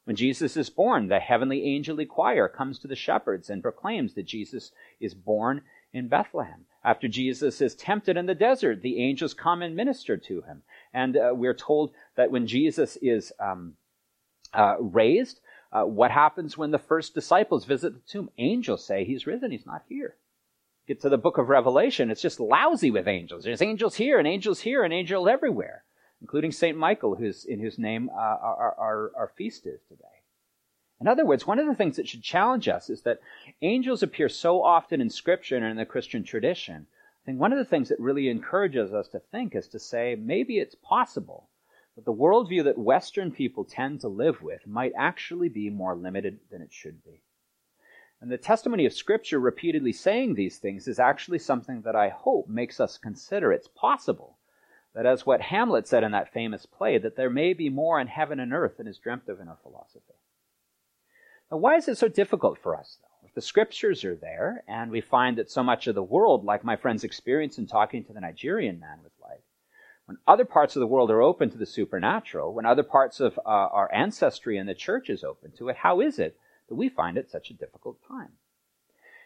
When 0.05 0.17
Jesus 0.17 0.57
is 0.57 0.71
born, 0.71 1.09
the 1.09 1.21
heavenly 1.21 1.77
angelic 1.77 2.09
choir 2.09 2.49
comes 2.49 2.79
to 2.79 2.89
the 2.89 2.97
shepherds 2.97 3.51
and 3.51 3.61
proclaims 3.63 4.15
that 4.15 4.25
Jesus 4.25 4.73
is 4.99 5.13
born 5.13 5.61
in 5.93 6.09
Bethlehem. 6.09 6.67
After 6.83 7.09
Jesus 7.09 7.61
is 7.61 7.75
tempted 7.75 8.17
in 8.17 8.27
the 8.27 8.35
desert, 8.35 8.81
the 8.81 9.03
angels 9.03 9.35
come 9.35 9.61
and 9.61 9.77
minister 9.77 10.17
to 10.17 10.43
him. 10.43 10.63
And 10.95 11.17
uh, 11.17 11.33
we're 11.35 11.55
told 11.55 11.93
that 12.17 12.31
when 12.31 12.47
Jesus 12.47 12.97
is 13.03 13.33
um, 13.39 13.75
uh, 14.55 14.77
raised, 14.81 15.41
uh, 15.73 15.85
what 15.85 16.11
happens 16.11 16.57
when 16.57 16.71
the 16.71 16.79
first 16.79 17.15
disciples 17.15 17.65
visit 17.65 17.95
the 17.95 18.01
tomb? 18.01 18.31
Angels 18.39 18.85
say 18.85 19.05
he's 19.05 19.27
risen, 19.27 19.51
he's 19.51 19.67
not 19.67 19.83
here. 19.89 20.17
Get 20.89 21.03
to 21.03 21.09
the 21.09 21.19
book 21.19 21.39
of 21.39 21.49
Revelation, 21.49 22.11
it's 22.11 22.23
just 22.23 22.41
lousy 22.41 22.91
with 22.91 23.07
angels. 23.07 23.45
There's 23.45 23.63
angels 23.63 23.95
here 23.95 24.19
and 24.19 24.27
angels 24.27 24.61
here 24.61 24.83
and 24.83 24.93
angels 24.93 25.29
everywhere, 25.29 25.85
including 26.21 26.51
St. 26.51 26.77
Michael, 26.77 27.15
who's, 27.15 27.45
in 27.45 27.61
whose 27.61 27.79
name 27.79 28.11
uh, 28.13 28.19
our, 28.19 28.75
our, 28.79 29.13
our 29.17 29.33
feast 29.37 29.67
is 29.67 29.81
today. 29.89 30.10
In 31.01 31.09
other 31.09 31.25
words, 31.25 31.47
one 31.47 31.59
of 31.59 31.67
the 31.67 31.75
things 31.75 31.97
that 31.97 32.07
should 32.07 32.23
challenge 32.23 32.69
us 32.69 32.91
is 32.91 33.03
that 33.03 33.21
angels 33.63 34.03
appear 34.03 34.29
so 34.29 34.63
often 34.63 35.01
in 35.01 35.09
Scripture 35.09 35.57
and 35.57 35.65
in 35.65 35.79
the 35.79 35.87
Christian 35.87 36.23
tradition. 36.23 36.87
I 37.23 37.25
think 37.25 37.41
one 37.41 37.53
of 37.53 37.59
the 37.59 37.65
things 37.65 37.89
that 37.89 37.99
really 37.99 38.29
encourages 38.29 38.93
us 38.93 39.09
to 39.09 39.19
think 39.19 39.55
is 39.55 39.67
to 39.69 39.79
say 39.79 40.15
maybe 40.15 40.59
it's 40.59 40.75
possible 40.75 41.49
that 41.97 42.05
the 42.05 42.13
worldview 42.13 42.65
that 42.65 42.79
Western 42.79 43.33
people 43.33 43.65
tend 43.65 44.01
to 44.01 44.09
live 44.09 44.43
with 44.43 44.67
might 44.67 44.93
actually 44.95 45.49
be 45.49 45.71
more 45.71 45.97
limited 45.97 46.39
than 46.51 46.61
it 46.61 46.73
should 46.73 47.03
be. 47.03 47.23
And 48.21 48.31
the 48.31 48.37
testimony 48.37 48.85
of 48.85 48.93
Scripture 48.93 49.41
repeatedly 49.41 49.93
saying 49.93 50.35
these 50.35 50.59
things 50.59 50.87
is 50.87 50.99
actually 50.99 51.39
something 51.39 51.81
that 51.83 51.97
I 51.97 52.11
hope 52.11 52.47
makes 52.47 52.79
us 52.79 52.99
consider 52.99 53.53
it's 53.53 53.69
possible 53.69 54.37
that, 54.95 55.07
as 55.07 55.25
what 55.25 55.41
Hamlet 55.41 55.89
said 55.89 56.05
in 56.05 56.13
that 56.13 56.33
famous 56.33 56.67
play, 56.67 56.99
that 56.99 57.17
there 57.17 57.31
may 57.31 57.55
be 57.55 57.71
more 57.71 57.99
in 57.99 58.09
heaven 58.09 58.39
and 58.39 58.53
earth 58.53 58.77
than 58.77 58.87
is 58.87 58.99
dreamt 58.99 59.29
of 59.31 59.41
in 59.41 59.49
our 59.49 59.59
philosophy. 59.63 60.15
Now, 61.51 61.57
why 61.57 61.77
is 61.77 61.89
it 61.89 61.99
so 61.99 62.09
difficult 62.09 62.59
for 62.59 62.77
us, 62.77 62.99
though? 63.01 63.27
If 63.27 63.35
the 63.35 63.41
scriptures 63.43 64.05
are 64.05 64.17
there, 64.17 64.65
and 64.69 64.91
we 64.91 65.01
find 65.01 65.39
that 65.39 65.51
so 65.51 65.63
much 65.63 65.87
of 65.87 65.95
the 65.95 66.03
world, 66.03 66.45
like 66.45 66.65
my 66.65 66.77
friend's 66.77 67.05
experience 67.05 67.59
in 67.59 67.67
talking 67.67 68.05
to 68.05 68.13
the 68.13 68.21
Nigerian 68.21 68.79
man 68.79 68.99
was 69.03 69.13
like, 69.21 69.43
when 70.07 70.19
other 70.27 70.45
parts 70.45 70.75
of 70.75 70.81
the 70.81 70.87
world 70.87 71.11
are 71.11 71.23
open 71.23 71.51
to 71.51 71.59
the 71.59 71.67
supernatural, 71.67 72.53
when 72.53 72.67
other 72.67 72.83
parts 72.83 73.21
of 73.21 73.39
uh, 73.39 73.43
our 73.49 73.93
ancestry 73.95 74.59
and 74.59 74.69
the 74.69 74.75
church 74.75 75.09
is 75.09 75.23
open 75.23 75.53
to 75.53 75.69
it, 75.69 75.77
how 75.77 76.01
is 76.01 76.19
it 76.19 76.37
that 76.69 76.75
we 76.75 76.89
find 76.89 77.17
it 77.17 77.31
such 77.31 77.51
a 77.51 77.55
difficult 77.55 77.99
time? 78.09 78.31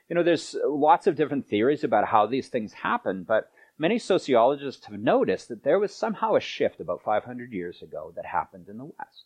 You 0.08 0.16
know, 0.16 0.22
there's 0.22 0.54
lots 0.66 1.06
of 1.06 1.16
different 1.16 1.48
theories 1.48 1.84
about 1.84 2.08
how 2.08 2.26
these 2.26 2.48
things 2.48 2.74
happen, 2.74 3.24
but 3.24 3.50
many 3.78 3.98
sociologists 3.98 4.84
have 4.84 4.98
noticed 4.98 5.48
that 5.48 5.64
there 5.64 5.78
was 5.78 5.94
somehow 5.94 6.34
a 6.34 6.40
shift 6.40 6.80
about 6.80 7.02
500 7.02 7.52
years 7.52 7.80
ago 7.80 8.12
that 8.16 8.26
happened 8.26 8.68
in 8.68 8.76
the 8.76 8.84
West. 8.84 9.24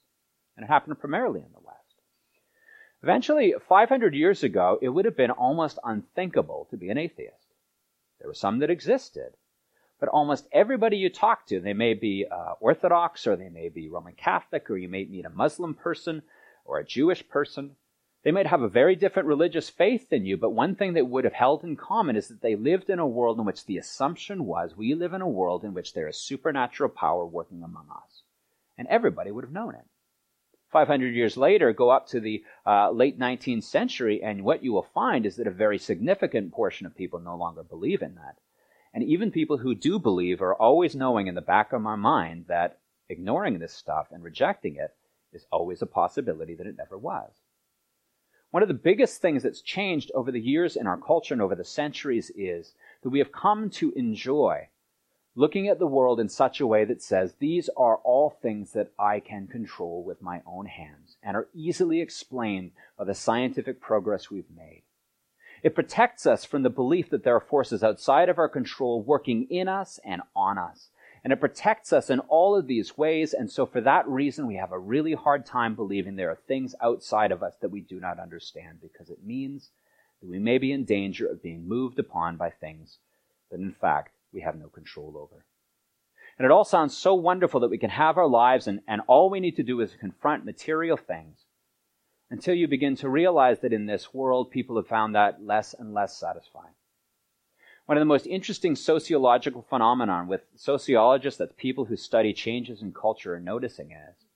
And 0.56 0.64
it 0.64 0.68
happened 0.68 1.00
primarily 1.00 1.40
in 1.40 1.52
the 1.52 1.60
West. 1.60 1.77
Eventually, 3.02 3.54
500 3.68 4.14
years 4.14 4.42
ago, 4.42 4.78
it 4.82 4.88
would 4.88 5.04
have 5.04 5.16
been 5.16 5.30
almost 5.30 5.78
unthinkable 5.84 6.66
to 6.70 6.76
be 6.76 6.90
an 6.90 6.98
atheist. 6.98 7.54
There 8.18 8.26
were 8.28 8.34
some 8.34 8.58
that 8.58 8.70
existed, 8.70 9.34
but 10.00 10.08
almost 10.08 10.48
everybody 10.50 10.96
you 10.96 11.08
talk 11.08 11.46
to, 11.46 11.60
they 11.60 11.74
may 11.74 11.94
be 11.94 12.26
uh, 12.28 12.54
Orthodox 12.60 13.26
or 13.26 13.36
they 13.36 13.50
may 13.50 13.68
be 13.68 13.88
Roman 13.88 14.14
Catholic 14.14 14.68
or 14.68 14.76
you 14.76 14.88
may 14.88 15.04
meet 15.04 15.24
a 15.24 15.30
Muslim 15.30 15.74
person 15.74 16.22
or 16.64 16.78
a 16.78 16.84
Jewish 16.84 17.28
person. 17.28 17.76
They 18.24 18.32
might 18.32 18.48
have 18.48 18.62
a 18.62 18.68
very 18.68 18.96
different 18.96 19.28
religious 19.28 19.70
faith 19.70 20.10
than 20.10 20.26
you, 20.26 20.36
but 20.36 20.50
one 20.50 20.74
thing 20.74 20.92
they 20.92 21.02
would 21.02 21.22
have 21.22 21.32
held 21.32 21.62
in 21.62 21.76
common 21.76 22.16
is 22.16 22.26
that 22.28 22.42
they 22.42 22.56
lived 22.56 22.90
in 22.90 22.98
a 22.98 23.06
world 23.06 23.38
in 23.38 23.44
which 23.44 23.64
the 23.64 23.78
assumption 23.78 24.44
was 24.44 24.76
we 24.76 24.94
live 24.94 25.14
in 25.14 25.22
a 25.22 25.28
world 25.28 25.64
in 25.64 25.72
which 25.72 25.94
there 25.94 26.08
is 26.08 26.16
supernatural 26.16 26.90
power 26.90 27.24
working 27.24 27.62
among 27.62 27.86
us. 27.90 28.22
And 28.76 28.88
everybody 28.88 29.30
would 29.30 29.44
have 29.44 29.52
known 29.52 29.76
it. 29.76 29.86
500 30.70 31.14
years 31.14 31.36
later, 31.36 31.72
go 31.72 31.88
up 31.88 32.06
to 32.08 32.20
the 32.20 32.44
uh, 32.66 32.90
late 32.90 33.18
19th 33.18 33.64
century, 33.64 34.22
and 34.22 34.44
what 34.44 34.62
you 34.62 34.72
will 34.72 34.82
find 34.82 35.24
is 35.24 35.36
that 35.36 35.46
a 35.46 35.50
very 35.50 35.78
significant 35.78 36.52
portion 36.52 36.86
of 36.86 36.96
people 36.96 37.20
no 37.20 37.36
longer 37.36 37.62
believe 37.62 38.02
in 38.02 38.14
that. 38.16 38.38
And 38.92 39.02
even 39.04 39.30
people 39.30 39.58
who 39.58 39.74
do 39.74 39.98
believe 39.98 40.42
are 40.42 40.54
always 40.54 40.94
knowing 40.94 41.26
in 41.26 41.34
the 41.34 41.40
back 41.40 41.72
of 41.72 41.80
my 41.80 41.96
mind 41.96 42.46
that 42.48 42.78
ignoring 43.08 43.58
this 43.58 43.72
stuff 43.72 44.08
and 44.10 44.22
rejecting 44.22 44.76
it 44.76 44.94
is 45.32 45.46
always 45.50 45.82
a 45.82 45.86
possibility 45.86 46.54
that 46.54 46.66
it 46.66 46.76
never 46.76 46.98
was. 46.98 47.30
One 48.50 48.62
of 48.62 48.68
the 48.68 48.74
biggest 48.74 49.20
things 49.20 49.42
that's 49.42 49.60
changed 49.60 50.10
over 50.14 50.32
the 50.32 50.40
years 50.40 50.76
in 50.76 50.86
our 50.86 50.96
culture 50.96 51.34
and 51.34 51.42
over 51.42 51.54
the 51.54 51.64
centuries 51.64 52.30
is 52.34 52.74
that 53.02 53.10
we 53.10 53.18
have 53.18 53.32
come 53.32 53.68
to 53.70 53.92
enjoy 53.92 54.68
looking 55.38 55.68
at 55.68 55.78
the 55.78 55.86
world 55.86 56.18
in 56.18 56.28
such 56.28 56.60
a 56.60 56.66
way 56.66 56.84
that 56.84 57.00
says, 57.00 57.34
these 57.38 57.70
are 57.76 57.98
all 57.98 58.28
things 58.28 58.72
that 58.72 58.90
I 58.98 59.20
can 59.20 59.46
control 59.46 60.02
with 60.02 60.20
my 60.20 60.42
own 60.44 60.66
hands 60.66 61.16
and 61.22 61.36
are 61.36 61.46
easily 61.54 62.00
explained 62.00 62.72
by 62.98 63.04
the 63.04 63.14
scientific 63.14 63.80
progress 63.80 64.32
we've 64.32 64.50
made. 64.56 64.82
It 65.62 65.76
protects 65.76 66.26
us 66.26 66.44
from 66.44 66.64
the 66.64 66.70
belief 66.70 67.10
that 67.10 67.22
there 67.22 67.36
are 67.36 67.40
forces 67.40 67.84
outside 67.84 68.28
of 68.28 68.36
our 68.36 68.48
control 68.48 69.00
working 69.00 69.46
in 69.48 69.68
us 69.68 70.00
and 70.04 70.22
on 70.34 70.58
us. 70.58 70.88
And 71.22 71.32
it 71.32 71.38
protects 71.38 71.92
us 71.92 72.10
in 72.10 72.18
all 72.18 72.56
of 72.56 72.66
these 72.66 72.98
ways. 72.98 73.32
And 73.32 73.48
so, 73.48 73.64
for 73.64 73.80
that 73.80 74.08
reason, 74.08 74.48
we 74.48 74.56
have 74.56 74.72
a 74.72 74.78
really 74.78 75.14
hard 75.14 75.46
time 75.46 75.76
believing 75.76 76.16
there 76.16 76.30
are 76.30 76.38
things 76.48 76.74
outside 76.80 77.30
of 77.30 77.44
us 77.44 77.54
that 77.60 77.70
we 77.70 77.80
do 77.80 78.00
not 78.00 78.18
understand 78.18 78.78
because 78.80 79.08
it 79.08 79.24
means 79.24 79.70
that 80.20 80.28
we 80.30 80.40
may 80.40 80.58
be 80.58 80.72
in 80.72 80.84
danger 80.84 81.26
of 81.26 81.42
being 81.42 81.68
moved 81.68 81.98
upon 82.00 82.36
by 82.36 82.50
things 82.50 82.98
that, 83.50 83.60
in 83.60 83.72
fact, 83.72 84.12
we 84.32 84.40
have 84.40 84.56
no 84.56 84.68
control 84.68 85.14
over. 85.16 85.44
And 86.38 86.44
it 86.44 86.50
all 86.50 86.64
sounds 86.64 86.96
so 86.96 87.14
wonderful 87.14 87.60
that 87.60 87.70
we 87.70 87.78
can 87.78 87.90
have 87.90 88.16
our 88.16 88.28
lives 88.28 88.66
and, 88.66 88.80
and 88.86 89.02
all 89.06 89.28
we 89.28 89.40
need 89.40 89.56
to 89.56 89.62
do 89.62 89.80
is 89.80 89.96
confront 89.98 90.44
material 90.44 90.96
things 90.96 91.38
until 92.30 92.54
you 92.54 92.68
begin 92.68 92.94
to 92.96 93.08
realize 93.08 93.60
that 93.60 93.72
in 93.72 93.86
this 93.86 94.12
world, 94.12 94.50
people 94.50 94.76
have 94.76 94.86
found 94.86 95.14
that 95.14 95.42
less 95.42 95.74
and 95.74 95.94
less 95.94 96.16
satisfying. 96.16 96.74
One 97.86 97.96
of 97.96 98.02
the 98.02 98.06
most 98.06 98.26
interesting 98.26 98.76
sociological 98.76 99.62
phenomenon 99.62 100.28
with 100.28 100.42
sociologists, 100.54 101.38
that's 101.38 101.54
people 101.56 101.86
who 101.86 101.96
study 101.96 102.34
changes 102.34 102.82
in 102.82 102.92
culture, 102.92 103.34
are 103.34 103.40
noticing 103.40 103.92
is, 103.92 104.26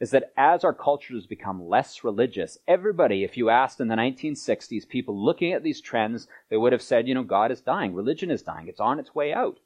is 0.00 0.10
that 0.10 0.32
as 0.36 0.64
our 0.64 0.72
cultures 0.72 1.26
become 1.26 1.68
less 1.68 2.04
religious, 2.04 2.58
everybody, 2.66 3.24
if 3.24 3.36
you 3.36 3.50
asked 3.50 3.80
in 3.80 3.88
the 3.88 3.94
1960s, 3.94 4.88
people 4.88 5.24
looking 5.24 5.52
at 5.52 5.62
these 5.62 5.80
trends, 5.80 6.28
they 6.50 6.56
would 6.56 6.72
have 6.72 6.82
said, 6.82 7.08
you 7.08 7.14
know, 7.14 7.22
God 7.22 7.50
is 7.50 7.60
dying, 7.60 7.94
religion 7.94 8.30
is 8.30 8.42
dying, 8.42 8.68
it's 8.68 8.80
on 8.80 8.98
its 8.98 9.14
way 9.14 9.32
out. 9.32 9.58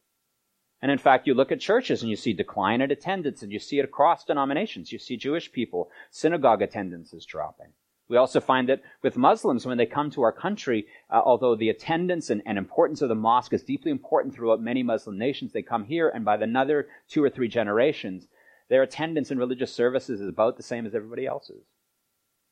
And 0.82 0.90
in 0.90 0.98
fact, 0.98 1.26
you 1.26 1.34
look 1.34 1.52
at 1.52 1.60
churches 1.60 2.02
and 2.02 2.10
you 2.10 2.16
see 2.16 2.32
decline 2.32 2.80
in 2.80 2.90
attendance, 2.90 3.42
and 3.42 3.52
you 3.52 3.58
see 3.58 3.78
it 3.78 3.84
across 3.84 4.24
denominations. 4.24 4.92
You 4.92 4.98
see 4.98 5.16
Jewish 5.16 5.52
people, 5.52 5.90
synagogue 6.10 6.62
attendance 6.62 7.12
is 7.12 7.26
dropping. 7.26 7.72
We 8.08 8.16
also 8.16 8.40
find 8.40 8.68
that 8.68 8.82
with 9.02 9.16
Muslims, 9.16 9.66
when 9.66 9.78
they 9.78 9.86
come 9.86 10.10
to 10.10 10.22
our 10.22 10.32
country, 10.32 10.88
uh, 11.10 11.20
although 11.24 11.54
the 11.54 11.68
attendance 11.68 12.28
and, 12.28 12.42
and, 12.44 12.58
importance 12.58 13.02
of 13.02 13.08
the 13.08 13.14
mosque 13.14 13.52
is 13.52 13.62
deeply 13.62 13.92
important 13.92 14.34
throughout 14.34 14.60
many 14.60 14.82
Muslim 14.82 15.16
nations, 15.16 15.52
they 15.52 15.62
come 15.62 15.84
here, 15.84 16.08
and 16.08 16.24
by 16.24 16.34
another 16.34 16.88
two 17.08 17.22
or 17.22 17.30
three 17.30 17.46
generations, 17.46 18.26
their 18.70 18.82
attendance 18.82 19.30
in 19.30 19.38
religious 19.38 19.74
services 19.74 20.20
is 20.20 20.28
about 20.28 20.56
the 20.56 20.62
same 20.62 20.86
as 20.86 20.94
everybody 20.94 21.26
else's. 21.26 21.66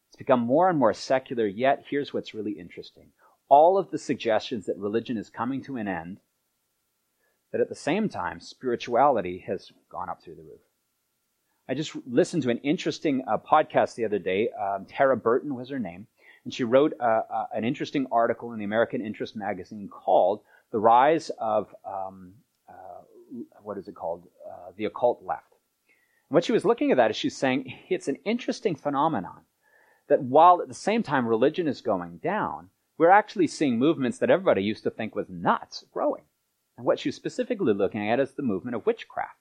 It's 0.08 0.16
become 0.16 0.40
more 0.40 0.68
and 0.68 0.78
more 0.78 0.92
secular, 0.92 1.46
yet 1.46 1.84
here's 1.88 2.12
what's 2.12 2.34
really 2.34 2.52
interesting. 2.52 3.12
All 3.48 3.78
of 3.78 3.90
the 3.90 3.98
suggestions 3.98 4.66
that 4.66 4.76
religion 4.76 5.16
is 5.16 5.30
coming 5.30 5.62
to 5.62 5.76
an 5.76 5.86
end 5.86 6.18
that 7.52 7.60
at 7.60 7.68
the 7.68 7.74
same 7.74 8.08
time, 8.08 8.40
spirituality 8.40 9.44
has 9.46 9.70
gone 9.90 10.08
up 10.08 10.22
through 10.22 10.34
the 10.34 10.42
roof. 10.42 10.60
I 11.68 11.74
just 11.74 11.94
listened 12.06 12.42
to 12.42 12.50
an 12.50 12.58
interesting 12.58 13.22
uh, 13.28 13.38
podcast 13.38 13.94
the 13.94 14.04
other 14.04 14.18
day. 14.18 14.48
Um, 14.50 14.86
Tara 14.86 15.16
Burton 15.16 15.54
was 15.54 15.70
her 15.70 15.78
name, 15.78 16.08
and 16.44 16.52
she 16.52 16.64
wrote 16.64 16.94
uh, 16.98 17.22
uh, 17.32 17.46
an 17.54 17.64
interesting 17.64 18.06
article 18.10 18.52
in 18.52 18.58
the 18.58 18.64
American 18.64 19.00
Interest 19.04 19.36
magazine 19.36 19.88
called 19.88 20.40
"The 20.72 20.78
Rise 20.78 21.30
of 21.38 21.74
um, 21.86 22.32
uh, 22.68 23.02
what 23.62 23.78
is 23.78 23.86
it 23.86 23.94
called? 23.94 24.26
Uh, 24.46 24.72
the 24.76 24.86
Occult 24.86 25.22
Left." 25.22 25.47
What 26.30 26.44
she 26.44 26.52
was 26.52 26.64
looking 26.66 26.90
at 26.90 26.98
that 26.98 27.10
is 27.10 27.16
she's 27.16 27.36
saying 27.36 27.72
it's 27.88 28.08
an 28.08 28.18
interesting 28.24 28.74
phenomenon 28.74 29.42
that 30.08 30.22
while 30.22 30.60
at 30.60 30.68
the 30.68 30.74
same 30.74 31.02
time 31.02 31.26
religion 31.26 31.66
is 31.66 31.80
going 31.80 32.18
down, 32.18 32.68
we're 32.98 33.10
actually 33.10 33.46
seeing 33.46 33.78
movements 33.78 34.18
that 34.18 34.30
everybody 34.30 34.62
used 34.62 34.82
to 34.82 34.90
think 34.90 35.14
was 35.14 35.30
nuts 35.30 35.84
growing. 35.90 36.24
And 36.76 36.84
what 36.84 36.98
she 36.98 37.08
was 37.08 37.16
specifically 37.16 37.72
looking 37.72 38.08
at 38.08 38.20
is 38.20 38.32
the 38.32 38.42
movement 38.42 38.76
of 38.76 38.84
witchcraft. 38.84 39.38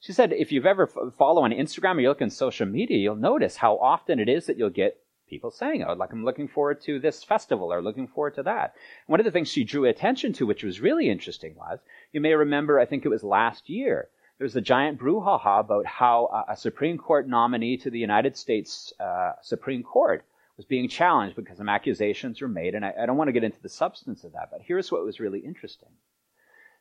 She 0.00 0.12
said 0.12 0.32
if 0.32 0.52
you've 0.52 0.66
ever 0.66 0.84
f- 0.84 1.14
follow 1.14 1.42
on 1.42 1.50
Instagram 1.50 1.96
or 1.96 2.00
you 2.00 2.08
look 2.08 2.22
on 2.22 2.30
social 2.30 2.66
media, 2.66 2.98
you'll 2.98 3.16
notice 3.16 3.56
how 3.56 3.76
often 3.78 4.18
it 4.18 4.28
is 4.28 4.46
that 4.46 4.56
you'll 4.56 4.70
get 4.70 5.02
people 5.28 5.50
saying, 5.50 5.84
oh, 5.84 5.92
like 5.94 6.12
I'm 6.12 6.24
looking 6.24 6.48
forward 6.48 6.80
to 6.82 6.98
this 6.98 7.24
festival 7.24 7.72
or 7.72 7.82
looking 7.82 8.06
forward 8.06 8.36
to 8.36 8.42
that. 8.44 8.74
One 9.06 9.20
of 9.20 9.24
the 9.24 9.32
things 9.32 9.48
she 9.48 9.64
drew 9.64 9.84
attention 9.84 10.32
to, 10.34 10.46
which 10.46 10.62
was 10.62 10.80
really 10.80 11.10
interesting, 11.10 11.56
was 11.56 11.80
you 12.12 12.20
may 12.20 12.34
remember, 12.34 12.78
I 12.78 12.86
think 12.86 13.04
it 13.04 13.10
was 13.10 13.24
last 13.24 13.68
year, 13.68 14.08
there 14.38 14.44
was 14.44 14.56
a 14.56 14.60
giant 14.60 14.98
brouhaha 14.98 15.60
about 15.60 15.86
how 15.86 16.44
a 16.48 16.56
Supreme 16.56 16.98
Court 16.98 17.26
nominee 17.26 17.76
to 17.78 17.90
the 17.90 17.98
United 17.98 18.36
States 18.36 18.92
uh, 19.00 19.32
Supreme 19.42 19.82
Court 19.82 20.24
was 20.56 20.66
being 20.66 20.88
challenged 20.88 21.36
because 21.36 21.58
some 21.58 21.68
accusations 21.68 22.40
were 22.40 22.48
made. 22.48 22.74
And 22.74 22.84
I, 22.84 22.92
I 23.02 23.06
don't 23.06 23.16
want 23.16 23.28
to 23.28 23.32
get 23.32 23.44
into 23.44 23.60
the 23.62 23.68
substance 23.68 24.24
of 24.24 24.32
that, 24.32 24.50
but 24.50 24.60
here's 24.62 24.92
what 24.92 25.04
was 25.04 25.20
really 25.20 25.40
interesting. 25.40 25.88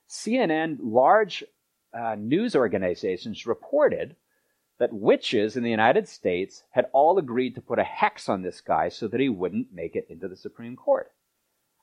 CNN, 0.10 0.78
large 0.82 1.44
uh, 1.94 2.16
news 2.18 2.56
organizations 2.56 3.46
reported 3.46 4.16
that 4.78 4.92
witches 4.92 5.56
in 5.56 5.64
the 5.64 5.70
United 5.70 6.08
States 6.10 6.64
had 6.72 6.88
all 6.92 7.18
agreed 7.18 7.56
to 7.56 7.62
put 7.62 7.80
a 7.80 7.84
hex 7.84 8.28
on 8.28 8.42
this 8.42 8.60
guy 8.60 8.90
so 8.90 9.08
that 9.08 9.22
he 9.22 9.30
wouldn't 9.30 9.74
make 9.74 9.96
it 9.96 10.08
into 10.10 10.28
the 10.28 10.36
Supreme 10.36 10.76
Court. 10.76 11.12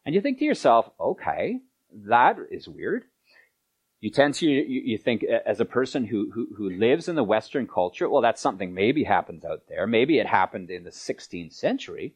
And 0.05 0.15
you 0.15 0.21
think 0.21 0.39
to 0.39 0.45
yourself, 0.45 0.91
okay, 1.01 1.61
that 2.07 2.37
is 2.51 2.69
weird. 2.69 3.05
You 4.03 4.11
tend 4.11 4.35
to, 4.35 4.47
you, 4.47 4.83
you 4.85 4.99
think 4.99 5.23
as 5.23 5.61
a 5.61 5.65
person 5.65 6.07
who, 6.07 6.33
who, 6.33 6.49
who 6.57 6.69
lives 6.69 7.09
in 7.09 7.15
the 7.15 7.23
Western 7.23 7.69
culture, 7.69 8.09
well, 8.09 8.21
that's 8.21 8.41
something 8.41 8.75
maybe 8.75 9.05
happens 9.05 9.45
out 9.45 9.63
there. 9.69 9.87
Maybe 9.87 10.19
it 10.19 10.27
happened 10.27 10.71
in 10.71 10.83
the 10.83 10.91
16th 10.91 11.53
century. 11.53 12.15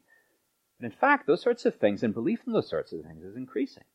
But 0.77 0.87
in 0.87 0.91
fact, 0.91 1.27
those 1.27 1.41
sorts 1.41 1.65
of 1.65 1.75
things 1.75 2.03
and 2.03 2.13
belief 2.13 2.41
in 2.45 2.51
those 2.51 2.69
sorts 2.69 2.91
of 2.91 3.03
things 3.03 3.23
is 3.23 3.37
increasing. 3.37 3.85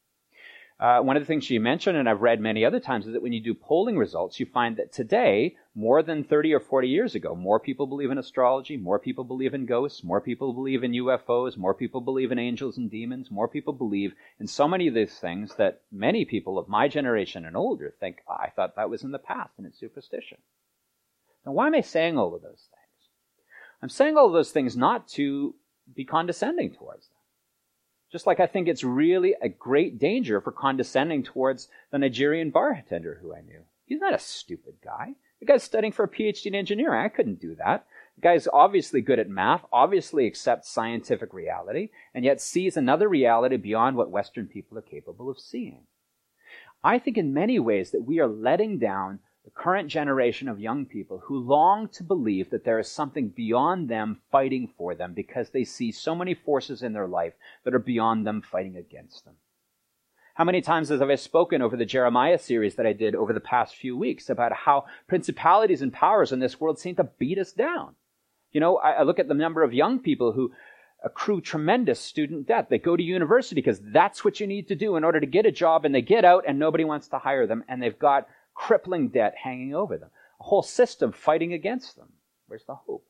Uh, 0.81 1.01
one 1.01 1.17
of 1.17 1.23
the 1.23 1.27
things 1.27 1.45
she 1.45 1.59
mentioned, 1.59 1.97
and 1.97 2.09
I've 2.09 2.23
read 2.23 2.41
many 2.41 2.65
other 2.65 2.81
times, 2.81 3.07
is 3.07 3.13
that 3.13 3.23
when 3.23 3.33
you 3.33 3.41
do 3.41 3.55
polling 3.55 3.97
results, 3.97 4.41
you 4.41 4.47
find 4.47 4.77
that 4.77 4.93
today, 4.93 5.57
more 5.75 6.03
than 6.03 6.25
30 6.25 6.55
or 6.55 6.61
40 6.61 6.89
years 6.89 7.15
ago, 7.15 7.37
more 7.37 7.61
people 7.61 7.87
believe 7.87 8.11
in 8.11 8.19
astrology, 8.19 8.77
more 8.77 8.99
people 8.99 9.23
believe 9.23 9.55
in 9.55 9.65
ghosts, 9.65 10.03
more 10.03 10.21
people 10.21 10.53
believe 10.53 10.83
in 10.83 10.93
UFOs, 10.93 11.57
more 11.57 11.73
people 11.73 12.01
believe 12.01 12.33
in 12.33 12.39
angels 12.39 12.79
and 12.79 12.91
demons, 12.91 13.31
more 13.31 13.47
people 13.47 13.73
believe 13.73 14.15
in 14.41 14.47
so 14.47 14.67
many 14.67 14.89
of 14.89 14.95
these 14.95 15.19
things 15.19 15.55
that 15.57 15.83
many 15.93 16.25
people 16.25 16.59
of 16.59 16.69
my 16.69 16.89
generation 16.89 17.45
and 17.45 17.57
older 17.57 17.95
think, 18.01 18.19
oh, 18.29 18.35
I 18.39 18.51
thought 18.51 18.75
that 18.77 18.91
was 18.91 19.05
in 19.05 19.13
the 19.13 19.19
past 19.19 19.53
and 19.59 19.67
it's 19.67 19.79
superstition. 19.79 20.39
Now, 21.47 21.53
why 21.53 21.69
am 21.69 21.75
I 21.75 21.81
saying 21.81 22.19
all 22.19 22.35
of 22.35 22.43
those 22.43 22.51
things? 22.51 23.11
I'm 23.83 23.89
saying 23.89 24.17
all 24.17 24.27
of 24.27 24.33
those 24.33 24.53
things 24.53 24.77
not 24.77 25.09
to 25.09 25.55
be 25.95 26.05
condescending 26.05 26.73
towards 26.73 27.09
them. 27.09 27.12
Just 28.13 28.27
like 28.27 28.41
I 28.41 28.47
think 28.47 28.69
it's 28.69 28.85
really 28.85 29.35
a 29.41 29.49
great 29.49 29.99
danger 29.99 30.41
for 30.41 30.53
condescending 30.53 31.23
towards 31.23 31.69
the 31.91 31.99
Nigerian 31.99 32.51
bartender 32.51 33.19
who 33.23 33.35
I 33.35 33.41
knew. 33.41 33.63
He's 33.87 34.01
not 34.01 34.15
a 34.15 34.19
stupid 34.19 34.75
guy. 34.85 35.15
The 35.41 35.47
guy's 35.47 35.63
studying 35.63 35.93
for 35.93 36.05
a 36.05 36.09
PhD 36.09 36.47
in 36.47 36.55
engineering. 36.55 37.05
I 37.05 37.09
couldn't 37.09 37.41
do 37.41 37.57
that. 37.57 37.87
The 38.17 38.21
guy's 38.21 38.47
obviously 38.53 39.01
good 39.01 39.19
at 39.19 39.31
math, 39.31 39.65
obviously 39.73 40.27
accepts 40.27 40.71
scientific 40.71 41.33
reality, 41.33 41.89
and 42.15 42.25
yet 42.25 42.41
sees 42.41 42.77
another 42.77 43.09
reality 43.09 43.57
beyond 43.57 43.97
what 43.97 44.11
Western 44.11 44.47
people 44.47 44.79
are 44.79 44.83
capable 44.83 45.31
of 45.31 45.41
seeing. 45.41 45.87
I 46.85 46.99
think 46.99 47.17
in 47.17 47.33
many 47.33 47.59
ways 47.59 47.93
that 47.93 48.05
we 48.05 48.21
are 48.21 48.29
letting 48.29 48.79
down 48.79 49.21
the 49.45 49.51
current 49.51 49.89
generation 49.89 50.49
of 50.49 50.61
young 50.61 50.87
people 50.87 51.19
who 51.25 51.39
long 51.39 51.89
to 51.89 52.05
believe 52.05 52.51
that 52.51 52.65
there 52.65 52.79
is 52.79 52.91
something 52.91 53.29
beyond 53.29 53.89
them 53.89 54.21
fighting 54.31 54.73
for 54.79 54.95
them 54.95 55.15
because 55.15 55.51
they 55.51 55.65
see 55.65 55.91
so 55.91 56.15
many 56.15 56.33
forces 56.35 56.83
in 56.83 56.93
their 56.93 57.09
life 57.09 57.33
that 57.65 57.75
are 57.75 57.81
beyond 57.81 58.27
them 58.27 58.41
fighting 58.41 58.77
against 58.77 59.25
them. 59.25 59.35
How 60.35 60.45
many 60.45 60.63
times 60.63 60.89
have 60.89 61.03
I 61.03 61.17
spoken 61.17 61.61
over 61.61 61.77
the 61.77 61.85
Jeremiah 61.85 62.39
series 62.39 62.77
that 62.77 62.87
I 62.87 62.95
did 62.95 63.15
over 63.15 63.33
the 63.33 63.41
past 63.41 63.75
few 63.75 63.97
weeks 63.97 64.31
about 64.31 64.53
how 64.53 64.87
principalities 65.07 65.83
and 65.83 65.93
powers 65.93 66.33
in 66.33 66.39
this 66.39 66.59
world 66.61 66.79
seem 66.79 66.95
to 66.97 67.05
beat 67.05 67.39
us 67.39 67.53
down? 67.53 67.97
You 68.53 68.61
know, 68.61 68.77
I, 68.77 68.93
I 68.93 69.03
look 69.03 69.19
at 69.19 69.29
the 69.29 69.35
number 69.35 69.63
of 69.63 69.75
young 69.75 69.99
people 69.99 70.33
who 70.33 70.53
accrue 71.05 71.41
tremendous 71.41 72.01
student 72.01 72.47
debt. 72.47 72.71
They 72.71 72.79
go 72.79 72.97
to 72.97 73.03
university 73.03 73.57
because 73.57 73.81
that's 73.81 74.25
what 74.25 74.41
you 74.41 74.47
need 74.47 74.69
to 74.69 74.75
do 74.75 74.97
in 74.97 75.05
order 75.05 75.21
to 75.21 75.27
get 75.27 75.47
a 75.47 75.53
job, 75.53 75.85
and 75.85 75.95
they 75.95 76.01
get 76.01 76.25
out 76.25 76.45
and 76.47 76.59
nobody 76.59 76.85
wants 76.85 77.09
to 77.09 77.19
hire 77.19 77.47
them, 77.47 77.65
and 77.69 77.83
they've 77.83 77.99
got 77.99 78.27
crippling 78.55 79.09
debt 79.09 79.35
hanging 79.43 79.75
over 79.75 79.97
them, 79.97 80.11
a 80.41 80.45
whole 80.45 80.63
system 80.63 81.13
fighting 81.13 81.53
against 81.53 81.97
them. 81.97 82.13
Where's 82.47 82.65
the 82.65 82.75
hope? 82.75 83.07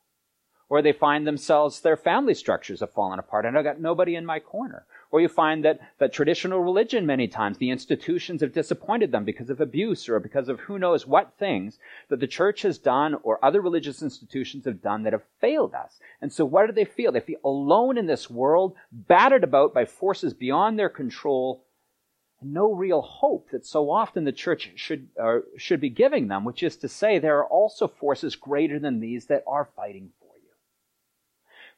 Or 0.69 0.81
they 0.81 0.93
find 0.93 1.27
themselves, 1.27 1.81
their 1.81 1.99
family 1.99 2.33
structures 2.33 2.81
have 2.81 2.93
fallen 2.93 3.19
apart 3.19 3.45
and 3.45 3.59
I've 3.59 3.65
got 3.65 3.79
nobody 3.79 4.15
in 4.15 4.25
my 4.25 4.41
corner. 4.41 4.87
Or 5.11 5.21
you 5.21 5.29
find 5.29 5.63
that, 5.67 5.81
that 5.99 6.15
traditional 6.15 6.61
religion, 6.61 7.05
many 7.05 7.29
times, 7.29 7.59
the 7.59 7.69
institutions 7.69 8.41
have 8.41 8.55
disappointed 8.55 9.13
them 9.13 9.25
because 9.25 9.51
of 9.51 9.61
abuse 9.61 10.09
or 10.09 10.19
because 10.19 10.49
of 10.49 10.61
who 10.61 10.79
knows 10.79 11.07
what 11.07 11.35
things 11.39 11.79
that 12.09 12.21
the 12.21 12.27
church 12.27 12.63
has 12.63 12.79
done 12.79 13.17
or 13.23 13.45
other 13.45 13.61
religious 13.61 14.01
institutions 14.01 14.65
have 14.65 14.81
done 14.81 15.03
that 15.03 15.13
have 15.13 15.25
failed 15.43 15.75
us. 15.75 16.01
And 16.23 16.33
so 16.33 16.47
what 16.47 16.67
do 16.67 16.73
they 16.73 16.87
feel? 16.87 17.13
They 17.13 17.21
feel 17.21 17.41
alone 17.45 17.99
in 17.99 18.07
this 18.07 18.31
world, 18.31 18.75
battered 18.91 19.45
about 19.45 19.75
by 19.75 19.85
forces 19.85 20.33
beyond 20.33 20.79
their 20.79 20.89
control, 20.89 21.63
no 22.45 22.73
real 22.73 23.03
hope 23.03 23.51
that 23.51 23.67
so 23.67 23.91
often 23.91 24.25
the 24.25 24.33
church 24.33 24.73
should, 24.77 25.09
uh, 25.21 25.39
should 25.57 25.81
be 25.81 25.91
giving 25.91 26.29
them, 26.29 26.45
which 26.45 26.63
is 26.63 26.77
to 26.77 26.89
say, 26.89 27.19
there 27.19 27.39
are 27.39 27.47
also 27.47 27.89
forces 27.89 28.37
greater 28.37 28.79
than 28.79 29.01
these 29.01 29.27
that 29.27 29.45
are 29.47 29.69
fighting 29.77 30.11
for 30.21 30.37
you. 30.37 30.51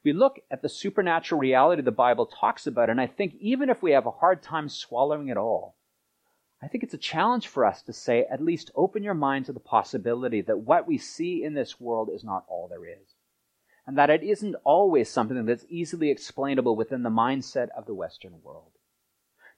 we 0.03 0.13
look 0.13 0.39
at 0.51 0.61
the 0.61 0.69
supernatural 0.69 1.39
reality 1.39 1.81
the 1.81 1.91
Bible 1.91 2.25
talks 2.25 2.67
about, 2.67 2.89
and 2.89 3.01
I 3.01 3.07
think 3.07 3.35
even 3.39 3.69
if 3.69 3.81
we 3.81 3.91
have 3.91 4.05
a 4.05 4.11
hard 4.11 4.43
time 4.43 4.69
swallowing 4.69 5.29
it 5.29 5.37
all, 5.37 5.75
I 6.61 6.67
think 6.67 6.83
it's 6.83 6.93
a 6.93 6.97
challenge 6.97 7.47
for 7.47 7.65
us 7.65 7.81
to 7.83 7.93
say, 7.93 8.25
at 8.31 8.41
least 8.41 8.71
open 8.75 9.03
your 9.03 9.13
mind 9.13 9.45
to 9.45 9.53
the 9.53 9.59
possibility 9.59 10.41
that 10.41 10.59
what 10.59 10.87
we 10.87 10.97
see 10.97 11.43
in 11.43 11.53
this 11.53 11.79
world 11.79 12.09
is 12.11 12.23
not 12.23 12.45
all 12.47 12.67
there 12.67 12.85
is. 12.85 13.15
And 13.85 13.97
that 13.97 14.09
it 14.09 14.23
isn't 14.23 14.55
always 14.63 15.09
something 15.09 15.45
that's 15.45 15.65
easily 15.69 16.09
explainable 16.09 16.75
within 16.75 17.03
the 17.03 17.09
mindset 17.09 17.69
of 17.77 17.85
the 17.85 17.93
Western 17.93 18.41
world 18.41 18.71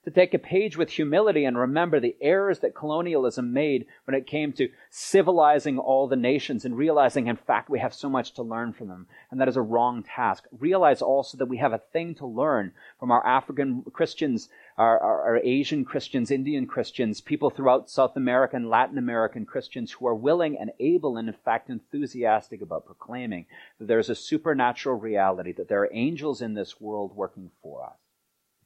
to 0.04 0.10
take 0.12 0.32
a 0.32 0.38
page 0.38 0.76
with 0.76 0.90
humility 0.90 1.44
and 1.44 1.58
remember 1.58 1.98
the 1.98 2.16
errors 2.20 2.60
that 2.60 2.74
colonialism 2.74 3.52
made 3.52 3.84
when 4.04 4.14
it 4.14 4.26
came 4.26 4.52
to 4.52 4.70
civilizing 4.88 5.78
all 5.78 6.06
the 6.06 6.16
nations 6.16 6.64
and 6.64 6.76
realizing, 6.76 7.26
in 7.26 7.36
fact, 7.36 7.68
we 7.68 7.80
have 7.80 7.92
so 7.92 8.08
much 8.08 8.32
to 8.32 8.42
learn 8.42 8.72
from 8.72 8.88
them. 8.88 9.06
And 9.30 9.40
that 9.40 9.48
is 9.48 9.56
a 9.56 9.62
wrong 9.62 10.04
task. 10.04 10.44
Realize 10.56 11.02
also 11.02 11.36
that 11.38 11.48
we 11.48 11.58
have 11.58 11.72
a 11.72 11.82
thing 11.92 12.14
to 12.16 12.26
learn 12.26 12.72
from 13.00 13.10
our 13.10 13.26
African 13.26 13.82
Christians, 13.92 14.48
our, 14.76 14.98
our, 15.00 15.22
our 15.22 15.36
Asian 15.38 15.84
Christians, 15.84 16.30
Indian 16.30 16.66
Christians, 16.66 17.20
people 17.20 17.50
throughout 17.50 17.90
South 17.90 18.16
America 18.16 18.56
and 18.56 18.70
Latin 18.70 18.98
American 18.98 19.44
Christians 19.44 19.92
who 19.92 20.06
are 20.06 20.14
willing 20.14 20.56
and 20.56 20.70
able 20.78 21.16
and, 21.16 21.28
in 21.28 21.34
fact, 21.44 21.68
enthusiastic 21.68 22.62
about 22.62 22.86
proclaiming 22.86 23.46
that 23.78 23.88
there 23.88 23.98
is 23.98 24.08
a 24.08 24.14
supernatural 24.14 24.96
reality, 24.96 25.52
that 25.52 25.68
there 25.68 25.82
are 25.82 25.90
angels 25.92 26.40
in 26.40 26.54
this 26.54 26.80
world 26.80 27.16
working 27.16 27.50
for 27.62 27.84
us 27.84 28.07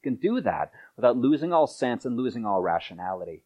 can 0.03 0.15
do 0.15 0.41
that 0.41 0.71
without 0.95 1.17
losing 1.17 1.51
all 1.53 1.67
sense 1.67 2.05
and 2.05 2.17
losing 2.17 2.45
all 2.45 2.61
rationality. 2.61 3.43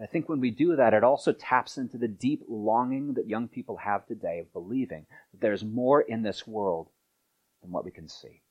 I 0.00 0.06
think 0.06 0.28
when 0.28 0.40
we 0.40 0.50
do 0.50 0.76
that, 0.76 0.94
it 0.94 1.02
also 1.02 1.32
taps 1.32 1.76
into 1.76 1.98
the 1.98 2.08
deep 2.08 2.44
longing 2.48 3.14
that 3.14 3.28
young 3.28 3.48
people 3.48 3.78
have 3.78 4.06
today 4.06 4.38
of 4.38 4.52
believing 4.52 5.06
that 5.32 5.40
there's 5.40 5.64
more 5.64 6.00
in 6.00 6.22
this 6.22 6.46
world 6.46 6.88
than 7.62 7.72
what 7.72 7.84
we 7.84 7.90
can 7.90 8.08
see. 8.08 8.42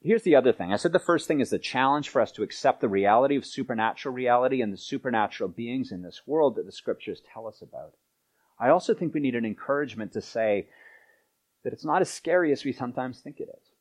Here's 0.00 0.22
the 0.22 0.36
other 0.36 0.52
thing. 0.52 0.72
I 0.72 0.76
said 0.76 0.92
the 0.92 0.98
first 0.98 1.26
thing 1.26 1.40
is 1.40 1.50
the 1.50 1.58
challenge 1.58 2.10
for 2.10 2.20
us 2.20 2.32
to 2.32 2.42
accept 2.42 2.80
the 2.80 2.88
reality 2.88 3.36
of 3.36 3.46
supernatural 3.46 4.14
reality 4.14 4.60
and 4.60 4.72
the 4.72 4.78
supernatural 4.78 5.48
beings 5.48 5.92
in 5.92 6.02
this 6.02 6.22
world 6.26 6.56
that 6.56 6.66
the 6.66 6.72
scriptures 6.72 7.22
tell 7.32 7.46
us 7.46 7.62
about. 7.62 7.94
I 8.58 8.68
also 8.68 8.94
think 8.94 9.14
we 9.14 9.20
need 9.20 9.34
an 9.34 9.46
encouragement 9.46 10.12
to 10.12 10.20
say 10.20 10.68
that 11.64 11.72
it's 11.72 11.84
not 11.84 12.02
as 12.02 12.10
scary 12.10 12.52
as 12.52 12.64
we 12.64 12.72
sometimes 12.72 13.20
think 13.20 13.40
it 13.40 13.48
is. 13.48 13.73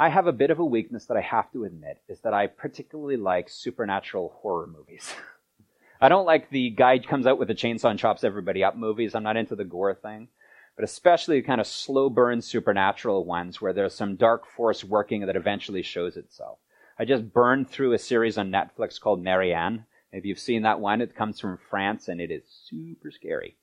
I 0.00 0.10
have 0.10 0.28
a 0.28 0.32
bit 0.32 0.50
of 0.50 0.60
a 0.60 0.64
weakness 0.64 1.06
that 1.06 1.16
I 1.16 1.22
have 1.22 1.50
to 1.50 1.64
admit 1.64 2.00
is 2.08 2.20
that 2.20 2.32
I 2.32 2.46
particularly 2.46 3.16
like 3.16 3.48
supernatural 3.48 4.32
horror 4.40 4.68
movies. 4.68 5.12
I 6.00 6.08
don't 6.08 6.24
like 6.24 6.50
the 6.50 6.70
guy 6.70 7.00
comes 7.00 7.26
out 7.26 7.36
with 7.36 7.50
a 7.50 7.54
chainsaw 7.54 7.90
and 7.90 7.98
chops 7.98 8.22
everybody 8.22 8.62
up 8.62 8.76
movies. 8.76 9.16
I'm 9.16 9.24
not 9.24 9.36
into 9.36 9.56
the 9.56 9.64
gore 9.64 9.96
thing. 9.96 10.28
But 10.76 10.84
especially 10.84 11.42
kind 11.42 11.60
of 11.60 11.66
slow 11.66 12.08
burn 12.08 12.40
supernatural 12.42 13.24
ones 13.24 13.60
where 13.60 13.72
there's 13.72 13.92
some 13.92 14.14
dark 14.14 14.46
force 14.46 14.84
working 14.84 15.26
that 15.26 15.34
eventually 15.34 15.82
shows 15.82 16.16
itself. 16.16 16.58
I 16.96 17.04
just 17.04 17.32
burned 17.32 17.68
through 17.68 17.92
a 17.92 17.98
series 17.98 18.38
on 18.38 18.52
Netflix 18.52 19.00
called 19.00 19.20
Marianne. 19.20 19.84
If 20.12 20.24
you've 20.24 20.38
seen 20.38 20.62
that 20.62 20.78
one. 20.78 21.00
It 21.00 21.16
comes 21.16 21.40
from 21.40 21.58
France 21.68 22.06
and 22.06 22.20
it 22.20 22.30
is 22.30 22.44
super 22.46 23.10
scary. 23.10 23.56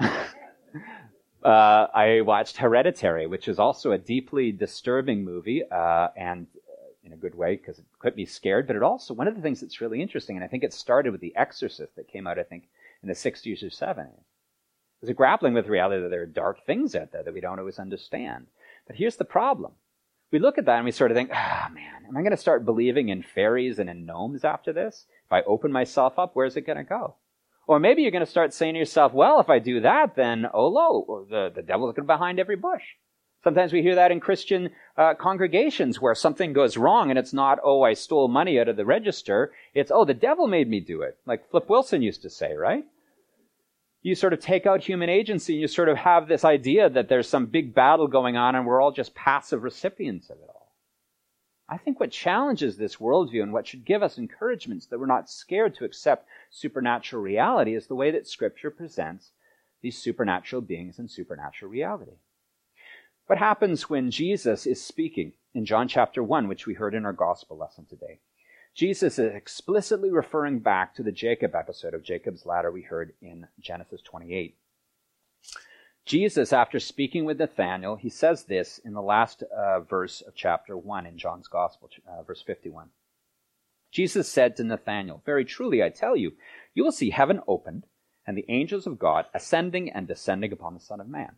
uh, 1.44 1.88
I 1.94 2.20
watched 2.22 2.56
Hereditary, 2.56 3.26
which 3.26 3.48
is 3.48 3.58
also 3.58 3.92
a 3.92 3.98
deeply 3.98 4.52
disturbing 4.52 5.24
movie, 5.24 5.62
uh, 5.70 6.08
and 6.16 6.46
uh, 6.68 6.86
in 7.04 7.12
a 7.12 7.16
good 7.16 7.34
way 7.34 7.56
because 7.56 7.78
it 7.78 7.84
could 7.98 8.14
be 8.14 8.26
scared. 8.26 8.66
But 8.66 8.76
it 8.76 8.82
also 8.82 9.14
one 9.14 9.28
of 9.28 9.34
the 9.34 9.42
things 9.42 9.60
that's 9.60 9.80
really 9.80 10.00
interesting, 10.00 10.36
and 10.36 10.44
I 10.44 10.48
think 10.48 10.64
it 10.64 10.72
started 10.72 11.12
with 11.12 11.20
The 11.20 11.34
Exorcist 11.36 11.96
that 11.96 12.08
came 12.08 12.26
out, 12.26 12.38
I 12.38 12.44
think, 12.44 12.68
in 13.02 13.08
the 13.08 13.14
'60s 13.14 13.62
or 13.62 13.66
'70s, 13.66 14.08
is 15.02 15.08
a 15.08 15.14
grappling 15.14 15.54
with 15.54 15.66
the 15.66 15.72
reality 15.72 16.02
that 16.02 16.10
there 16.10 16.22
are 16.22 16.26
dark 16.26 16.64
things 16.64 16.94
out 16.94 17.12
there 17.12 17.22
that 17.22 17.34
we 17.34 17.40
don't 17.40 17.58
always 17.58 17.78
understand. 17.78 18.46
But 18.86 18.96
here's 18.96 19.16
the 19.16 19.24
problem: 19.24 19.72
we 20.32 20.38
look 20.38 20.58
at 20.58 20.64
that 20.64 20.76
and 20.76 20.84
we 20.84 20.90
sort 20.90 21.10
of 21.10 21.16
think, 21.16 21.30
ah, 21.32 21.66
oh, 21.68 21.74
man, 21.74 22.06
am 22.08 22.16
I 22.16 22.20
going 22.22 22.32
to 22.32 22.36
start 22.36 22.64
believing 22.64 23.10
in 23.10 23.22
fairies 23.22 23.78
and 23.78 23.90
in 23.90 24.06
gnomes 24.06 24.44
after 24.44 24.72
this? 24.72 25.06
If 25.26 25.32
I 25.32 25.42
open 25.42 25.70
myself 25.70 26.18
up, 26.18 26.34
where's 26.34 26.56
it 26.56 26.66
going 26.66 26.78
to 26.78 26.84
go? 26.84 27.16
Or 27.66 27.78
maybe 27.78 28.02
you're 28.02 28.10
going 28.10 28.24
to 28.24 28.30
start 28.30 28.52
saying 28.52 28.74
to 28.74 28.78
yourself, 28.78 29.12
well, 29.12 29.40
if 29.40 29.48
I 29.48 29.58
do 29.58 29.80
that, 29.80 30.16
then, 30.16 30.46
oh, 30.52 30.66
lo, 30.66 31.26
the, 31.30 31.52
the 31.54 31.62
devil's 31.62 31.94
behind 31.94 32.40
every 32.40 32.56
bush. 32.56 32.82
Sometimes 33.44 33.72
we 33.72 33.82
hear 33.82 33.96
that 33.96 34.12
in 34.12 34.20
Christian 34.20 34.70
uh, 34.96 35.14
congregations 35.14 36.00
where 36.00 36.14
something 36.14 36.52
goes 36.52 36.76
wrong 36.76 37.10
and 37.10 37.18
it's 37.18 37.32
not, 37.32 37.58
oh, 37.64 37.82
I 37.82 37.94
stole 37.94 38.28
money 38.28 38.58
out 38.58 38.68
of 38.68 38.76
the 38.76 38.84
register. 38.84 39.52
It's, 39.74 39.90
oh, 39.92 40.04
the 40.04 40.14
devil 40.14 40.46
made 40.46 40.68
me 40.68 40.78
do 40.78 41.02
it. 41.02 41.18
Like 41.26 41.50
Flip 41.50 41.68
Wilson 41.68 42.02
used 42.02 42.22
to 42.22 42.30
say, 42.30 42.54
right? 42.54 42.84
You 44.02 44.14
sort 44.14 44.32
of 44.32 44.40
take 44.40 44.66
out 44.66 44.82
human 44.82 45.08
agency 45.08 45.54
and 45.54 45.60
you 45.60 45.68
sort 45.68 45.88
of 45.88 45.96
have 45.98 46.28
this 46.28 46.44
idea 46.44 46.88
that 46.90 47.08
there's 47.08 47.28
some 47.28 47.46
big 47.46 47.74
battle 47.74 48.06
going 48.06 48.36
on 48.36 48.54
and 48.54 48.64
we're 48.64 48.80
all 48.80 48.92
just 48.92 49.14
passive 49.14 49.62
recipients 49.62 50.30
of 50.30 50.38
it 50.38 50.48
all. 50.48 50.61
I 51.72 51.78
think 51.78 51.98
what 51.98 52.10
challenges 52.10 52.76
this 52.76 52.96
worldview 52.96 53.42
and 53.42 53.50
what 53.50 53.66
should 53.66 53.86
give 53.86 54.02
us 54.02 54.18
encouragement 54.18 54.82
so 54.82 54.88
that 54.90 54.98
we're 54.98 55.06
not 55.06 55.30
scared 55.30 55.74
to 55.76 55.86
accept 55.86 56.28
supernatural 56.50 57.22
reality 57.22 57.74
is 57.74 57.86
the 57.86 57.94
way 57.94 58.10
that 58.10 58.28
Scripture 58.28 58.70
presents 58.70 59.30
these 59.80 59.96
supernatural 59.96 60.60
beings 60.60 60.98
and 60.98 61.10
supernatural 61.10 61.70
reality. 61.70 62.18
What 63.26 63.38
happens 63.38 63.88
when 63.88 64.10
Jesus 64.10 64.66
is 64.66 64.84
speaking 64.84 65.32
in 65.54 65.64
John 65.64 65.88
chapter 65.88 66.22
1, 66.22 66.46
which 66.46 66.66
we 66.66 66.74
heard 66.74 66.94
in 66.94 67.06
our 67.06 67.14
gospel 67.14 67.56
lesson 67.56 67.86
today? 67.86 68.20
Jesus 68.74 69.18
is 69.18 69.34
explicitly 69.34 70.10
referring 70.10 70.58
back 70.58 70.94
to 70.96 71.02
the 71.02 71.10
Jacob 71.10 71.54
episode 71.54 71.94
of 71.94 72.04
Jacob's 72.04 72.44
ladder 72.44 72.70
we 72.70 72.82
heard 72.82 73.14
in 73.22 73.46
Genesis 73.58 74.02
28. 74.02 74.58
Jesus, 76.04 76.52
after 76.52 76.80
speaking 76.80 77.24
with 77.24 77.38
Nathanael, 77.38 77.96
he 77.96 78.08
says 78.08 78.44
this 78.44 78.78
in 78.78 78.92
the 78.92 79.02
last 79.02 79.44
uh, 79.44 79.80
verse 79.80 80.20
of 80.20 80.34
chapter 80.34 80.76
1 80.76 81.06
in 81.06 81.16
John's 81.16 81.46
Gospel, 81.46 81.90
uh, 82.08 82.22
verse 82.22 82.42
51. 82.42 82.88
Jesus 83.92 84.28
said 84.28 84.56
to 84.56 84.64
Nathanael, 84.64 85.22
Very 85.24 85.44
truly 85.44 85.82
I 85.82 85.90
tell 85.90 86.16
you, 86.16 86.32
you 86.74 86.82
will 86.82 86.92
see 86.92 87.10
heaven 87.10 87.40
opened 87.46 87.86
and 88.26 88.36
the 88.36 88.46
angels 88.48 88.86
of 88.86 88.98
God 88.98 89.26
ascending 89.34 89.90
and 89.90 90.08
descending 90.08 90.52
upon 90.52 90.74
the 90.74 90.80
Son 90.80 91.00
of 91.00 91.08
Man. 91.08 91.36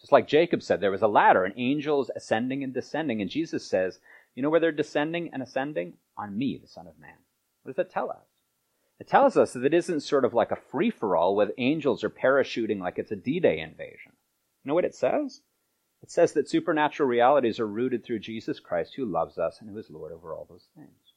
Just 0.00 0.12
like 0.12 0.28
Jacob 0.28 0.62
said, 0.62 0.80
there 0.80 0.90
was 0.90 1.02
a 1.02 1.08
ladder 1.08 1.44
and 1.44 1.54
angels 1.56 2.10
ascending 2.14 2.62
and 2.62 2.74
descending. 2.74 3.22
And 3.22 3.30
Jesus 3.30 3.66
says, 3.66 3.98
You 4.34 4.42
know 4.42 4.50
where 4.50 4.60
they're 4.60 4.72
descending 4.72 5.30
and 5.32 5.42
ascending? 5.42 5.94
On 6.18 6.36
me, 6.36 6.58
the 6.60 6.68
Son 6.68 6.86
of 6.86 6.98
Man. 6.98 7.16
What 7.62 7.70
does 7.70 7.76
that 7.76 7.90
tell 7.90 8.10
us? 8.10 8.35
It 8.98 9.08
tells 9.08 9.36
us 9.36 9.52
that 9.52 9.64
it 9.64 9.74
isn't 9.74 10.00
sort 10.00 10.24
of 10.24 10.32
like 10.32 10.50
a 10.50 10.56
free 10.70 10.90
for 10.90 11.16
all 11.16 11.36
with 11.36 11.50
angels 11.58 12.02
are 12.02 12.10
parachuting 12.10 12.80
like 12.80 12.98
it's 12.98 13.12
a 13.12 13.16
D 13.16 13.40
Day 13.40 13.60
invasion. 13.60 14.12
You 14.64 14.68
know 14.68 14.74
what 14.74 14.84
it 14.84 14.94
says? 14.94 15.42
It 16.02 16.10
says 16.10 16.32
that 16.32 16.48
supernatural 16.48 17.08
realities 17.08 17.58
are 17.60 17.66
rooted 17.66 18.04
through 18.04 18.20
Jesus 18.20 18.60
Christ 18.60 18.94
who 18.94 19.04
loves 19.04 19.38
us 19.38 19.60
and 19.60 19.70
who 19.70 19.78
is 19.78 19.90
Lord 19.90 20.12
over 20.12 20.32
all 20.32 20.46
those 20.48 20.68
things. 20.74 21.14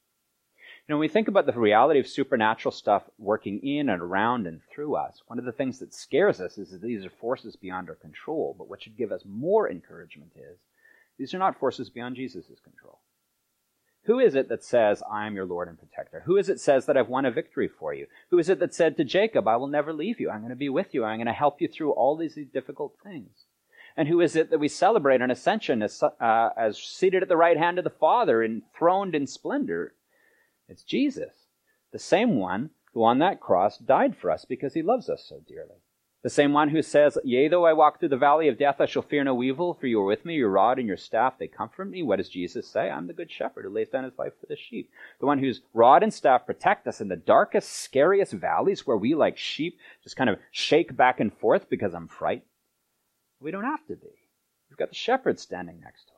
You 0.87 0.93
know, 0.93 0.97
when 0.97 1.01
we 1.01 1.13
think 1.13 1.27
about 1.27 1.45
the 1.45 1.53
reality 1.53 1.99
of 1.99 2.07
supernatural 2.07 2.71
stuff 2.71 3.03
working 3.17 3.59
in 3.59 3.89
and 3.89 4.01
around 4.01 4.47
and 4.47 4.61
through 4.73 4.95
us, 4.95 5.21
one 5.27 5.37
of 5.37 5.45
the 5.45 5.51
things 5.51 5.79
that 5.79 5.93
scares 5.93 6.41
us 6.41 6.57
is 6.57 6.71
that 6.71 6.81
these 6.81 7.05
are 7.05 7.11
forces 7.11 7.55
beyond 7.55 7.89
our 7.89 7.95
control. 7.95 8.55
But 8.57 8.69
what 8.69 8.81
should 8.81 8.97
give 8.97 9.11
us 9.11 9.23
more 9.25 9.69
encouragement 9.69 10.31
is 10.35 10.57
these 11.17 11.33
are 11.33 11.39
not 11.39 11.59
forces 11.59 11.89
beyond 11.89 12.15
Jesus' 12.15 12.59
control. 12.63 12.99
Who 14.09 14.17
is 14.17 14.33
it 14.33 14.49
that 14.49 14.63
says, 14.63 15.03
I 15.07 15.27
am 15.27 15.35
your 15.35 15.45
Lord 15.45 15.67
and 15.67 15.77
protector? 15.77 16.23
Who 16.25 16.37
is 16.37 16.49
it 16.49 16.59
says 16.59 16.87
that 16.87 16.97
I've 16.97 17.09
won 17.09 17.27
a 17.27 17.31
victory 17.31 17.67
for 17.67 17.93
you? 17.93 18.07
Who 18.31 18.39
is 18.39 18.49
it 18.49 18.59
that 18.59 18.73
said 18.73 18.97
to 18.97 19.03
Jacob, 19.03 19.47
I 19.47 19.55
will 19.57 19.67
never 19.67 19.93
leave 19.93 20.19
you. 20.19 20.31
I'm 20.31 20.39
going 20.39 20.49
to 20.49 20.55
be 20.55 20.67
with 20.67 20.95
you. 20.95 21.05
I'm 21.05 21.17
going 21.17 21.27
to 21.27 21.31
help 21.31 21.61
you 21.61 21.67
through 21.67 21.91
all 21.91 22.17
these 22.17 22.35
difficult 22.51 22.95
things. 23.03 23.29
And 23.95 24.07
who 24.07 24.19
is 24.19 24.35
it 24.35 24.49
that 24.49 24.57
we 24.57 24.67
celebrate 24.67 25.21
an 25.21 25.29
ascension 25.29 25.83
as, 25.83 26.01
uh, 26.01 26.49
as 26.57 26.79
seated 26.79 27.21
at 27.21 27.29
the 27.29 27.37
right 27.37 27.55
hand 27.55 27.77
of 27.77 27.83
the 27.83 27.91
Father, 27.91 28.43
enthroned 28.43 29.13
in 29.13 29.27
splendor? 29.27 29.93
It's 30.67 30.81
Jesus, 30.81 31.45
the 31.91 31.99
same 31.99 32.39
one 32.39 32.71
who 32.95 33.03
on 33.03 33.19
that 33.19 33.39
cross 33.39 33.77
died 33.77 34.17
for 34.17 34.31
us 34.31 34.43
because 34.43 34.73
he 34.73 34.81
loves 34.81 35.07
us 35.07 35.23
so 35.29 35.39
dearly. 35.47 35.83
The 36.21 36.29
same 36.29 36.51
one 36.51 36.67
who 36.67 36.81
says, 36.81 37.17
Yea, 37.23 37.47
though 37.47 37.65
I 37.65 37.71
walk 37.71 37.99
through 37.99 38.09
the 38.09 38.17
valley 38.17 38.49
of 38.49 38.59
death, 38.59 38.81
I 38.81 38.85
shall 38.85 39.01
fear 39.01 39.23
no 39.23 39.41
evil, 39.41 39.73
for 39.73 39.87
you 39.87 40.01
are 40.01 40.05
with 40.05 40.25
me, 40.25 40.35
your 40.35 40.49
rod 40.49 40.77
and 40.77 40.87
your 40.87 40.97
staff, 40.97 41.35
they 41.39 41.47
comfort 41.47 41.85
me. 41.85 42.03
What 42.03 42.17
does 42.17 42.27
Jesus 42.27 42.67
say? 42.67 42.89
I'm 42.89 43.07
the 43.07 43.13
good 43.13 43.31
shepherd 43.31 43.63
who 43.63 43.71
lays 43.71 43.87
down 43.87 44.03
his 44.03 44.17
life 44.17 44.33
for 44.37 44.45
the 44.47 44.57
sheep. 44.57 44.91
The 45.21 45.25
one 45.25 45.39
whose 45.39 45.61
rod 45.73 46.03
and 46.03 46.13
staff 46.13 46.45
protect 46.45 46.87
us 46.87 46.99
in 46.99 47.07
the 47.07 47.15
darkest, 47.15 47.71
scariest 47.71 48.33
valleys 48.33 48.85
where 48.85 48.97
we, 48.97 49.15
like 49.15 49.37
sheep, 49.37 49.77
just 50.03 50.17
kind 50.17 50.29
of 50.29 50.39
shake 50.51 50.95
back 50.97 51.21
and 51.21 51.33
forth 51.33 51.69
because 51.69 51.93
I'm 51.93 52.09
frightened. 52.09 52.43
We 53.39 53.51
don't 53.51 53.63
have 53.63 53.85
to 53.87 53.95
be. 53.95 54.09
We've 54.69 54.77
got 54.77 54.89
the 54.89 54.95
shepherd 54.95 55.39
standing 55.39 55.79
next 55.79 56.05
to 56.07 56.11
us. 56.11 56.17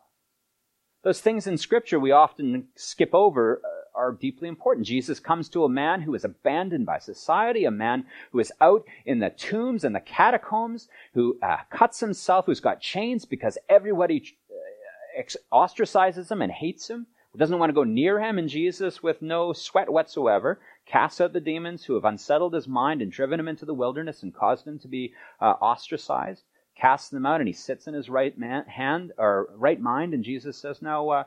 Those 1.04 1.22
things 1.22 1.46
in 1.46 1.58
Scripture 1.58 2.00
we 2.00 2.12
often 2.12 2.70
skip 2.76 3.14
over. 3.14 3.62
Uh, 3.64 3.81
Are 3.94 4.14
deeply 4.14 4.48
important. 4.48 4.88
Jesus 4.88 5.20
comes 5.20 5.50
to 5.50 5.66
a 5.66 5.70
man 5.70 6.02
who 6.02 6.16
is 6.16 6.24
abandoned 6.24 6.86
by 6.86 6.98
society, 7.00 7.66
a 7.66 7.72
man 7.72 8.06
who 8.32 8.40
is 8.40 8.52
out 8.62 8.86
in 9.06 9.20
the 9.20 9.30
tombs 9.30 9.84
and 9.84 9.94
the 9.94 10.00
catacombs, 10.00 10.88
who 11.14 11.38
uh, 11.44 11.58
cuts 11.70 12.00
himself, 12.00 12.46
who's 12.46 12.62
got 12.62 12.80
chains 12.80 13.26
because 13.26 13.58
everybody 13.68 14.38
uh, 14.50 15.24
ostracizes 15.52 16.32
him 16.32 16.42
and 16.42 16.52
hates 16.54 16.90
him, 16.90 17.06
who 17.32 17.40
doesn't 17.40 17.60
want 17.60 17.70
to 17.70 17.74
go 17.74 17.84
near 17.84 18.20
him, 18.20 18.38
and 18.38 18.48
Jesus, 18.50 19.04
with 19.04 19.22
no 19.22 19.52
sweat 19.54 19.90
whatsoever, 19.92 20.60
casts 20.86 21.20
out 21.22 21.34
the 21.34 21.40
demons 21.42 21.84
who 21.84 21.96
have 21.96 22.06
unsettled 22.06 22.54
his 22.54 22.68
mind 22.68 23.02
and 23.02 23.12
driven 23.12 23.40
him 23.40 23.48
into 23.48 23.66
the 23.66 23.74
wilderness 23.74 24.24
and 24.24 24.34
caused 24.34 24.66
him 24.66 24.80
to 24.80 24.88
be 24.88 25.14
uh, 25.42 25.54
ostracized. 25.62 26.44
casts 26.76 27.10
them 27.10 27.26
out, 27.26 27.42
and 27.42 27.48
he 27.48 27.54
sits 27.54 27.88
in 27.88 27.94
his 27.94 28.10
right 28.10 28.38
man, 28.38 28.66
hand 28.66 29.12
or 29.18 29.50
right 29.56 29.80
mind, 29.80 30.14
and 30.14 30.24
Jesus 30.24 30.58
says, 30.58 30.82
"No, 30.82 31.10
uh, 31.10 31.24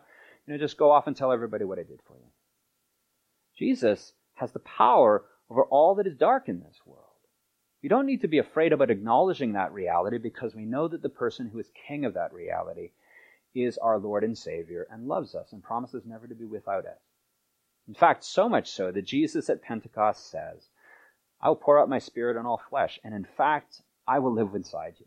you 0.47 0.55
know, 0.55 0.59
just 0.59 0.79
go 0.79 0.91
off 0.91 1.07
and 1.07 1.17
tell 1.17 1.31
everybody 1.31 1.65
what 1.65 1.79
I 1.79 1.85
did 1.85 2.01
for 2.07 2.17
you." 2.17 2.34
Jesus 3.57 4.13
has 4.35 4.53
the 4.53 4.59
power 4.59 5.25
over 5.51 5.65
all 5.65 5.95
that 5.97 6.07
is 6.07 6.17
dark 6.17 6.49
in 6.49 6.61
this 6.61 6.81
world. 6.85 7.01
We 7.83 7.89
don't 7.89 8.07
need 8.07 8.23
to 8.23 8.29
be 8.29 8.39
afraid 8.39 8.73
about 8.73 8.91
acknowledging 8.91 9.53
that 9.53 9.73
reality 9.73 10.19
because 10.19 10.55
we 10.55 10.65
know 10.65 10.89
that 10.89 11.03
the 11.03 11.09
person 11.09 11.49
who 11.49 11.59
is 11.59 11.71
king 11.87 12.05
of 12.05 12.15
that 12.15 12.33
reality 12.33 12.91
is 13.55 13.79
our 13.79 13.99
Lord 13.99 14.25
and 14.25 14.37
Savior 14.37 14.87
and 14.91 15.07
loves 15.07 15.35
us 15.35 15.53
and 15.53 15.63
promises 15.63 16.05
never 16.07 16.27
to 16.27 16.35
be 16.35 16.47
without 16.47 16.87
us. 16.87 16.99
In 17.87 17.95
fact, 17.95 18.25
so 18.25 18.49
much 18.49 18.71
so 18.71 18.91
that 18.91 19.03
Jesus 19.03 19.51
at 19.51 19.63
Pentecost 19.63 20.31
says, 20.31 20.71
I 21.41 21.49
will 21.49 21.57
pour 21.57 21.79
out 21.79 21.91
my 21.91 21.99
spirit 21.99 22.39
on 22.39 22.47
all 22.47 22.63
flesh, 22.71 22.99
and 23.05 23.15
in 23.15 23.27
fact, 23.37 23.83
I 24.07 24.19
will 24.19 24.33
live 24.33 24.55
inside 24.55 24.95
you. 24.99 25.07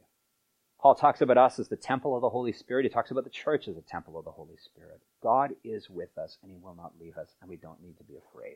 Paul 0.88 0.96
talks 0.96 1.20
about 1.20 1.38
us 1.38 1.60
as 1.60 1.68
the 1.68 1.76
temple 1.76 2.16
of 2.16 2.22
the 2.22 2.30
Holy 2.30 2.54
Spirit. 2.54 2.86
He 2.86 2.90
talks 2.90 3.12
about 3.12 3.26
the 3.26 3.30
church 3.30 3.68
as 3.68 3.76
a 3.76 3.82
temple 3.82 4.18
of 4.18 4.24
the 4.24 4.32
Holy 4.32 4.56
Spirit. 4.56 5.02
God 5.22 5.52
is 5.62 5.90
with 5.90 6.18
us, 6.18 6.38
and 6.42 6.50
He 6.50 6.58
will 6.58 6.76
not 6.76 6.94
leave 6.98 7.18
us, 7.18 7.36
and 7.42 7.50
we 7.50 7.58
don't 7.58 7.82
need 7.82 7.98
to 7.98 8.06
be 8.06 8.16
afraid. 8.16 8.56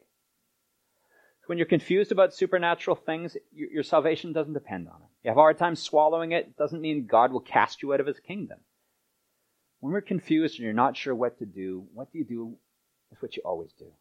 When 1.48 1.58
you're 1.58 1.68
confused 1.68 2.14
about 2.14 2.34
supernatural 2.34 2.96
things, 2.96 3.36
your 3.52 3.84
salvation 3.84 4.32
doesn't 4.32 4.54
depend 4.54 4.88
on 4.88 5.02
it. 5.02 5.10
You 5.26 5.32
have 5.32 5.38
a 5.38 5.42
hard 5.42 5.58
time 5.58 5.76
swallowing 5.76 6.32
it, 6.32 6.46
it 6.46 6.58
doesn't 6.58 6.80
mean 6.80 7.06
God 7.06 7.34
will 7.34 7.42
cast 7.42 7.82
you 7.82 7.94
out 7.94 8.00
of 8.00 8.08
His 8.08 8.22
kingdom. 8.22 8.60
When 9.82 9.92
we're 9.92 10.00
confused 10.00 10.56
and 10.56 10.64
you're 10.64 10.72
not 10.72 10.96
sure 10.96 11.14
what 11.14 11.38
to 11.40 11.46
do, 11.46 11.84
what 11.94 12.14
do 12.14 12.18
you 12.18 12.24
do? 12.24 12.56
It's 13.12 13.22
what 13.22 13.36
you 13.36 13.42
always 13.44 13.74
do. 13.74 13.92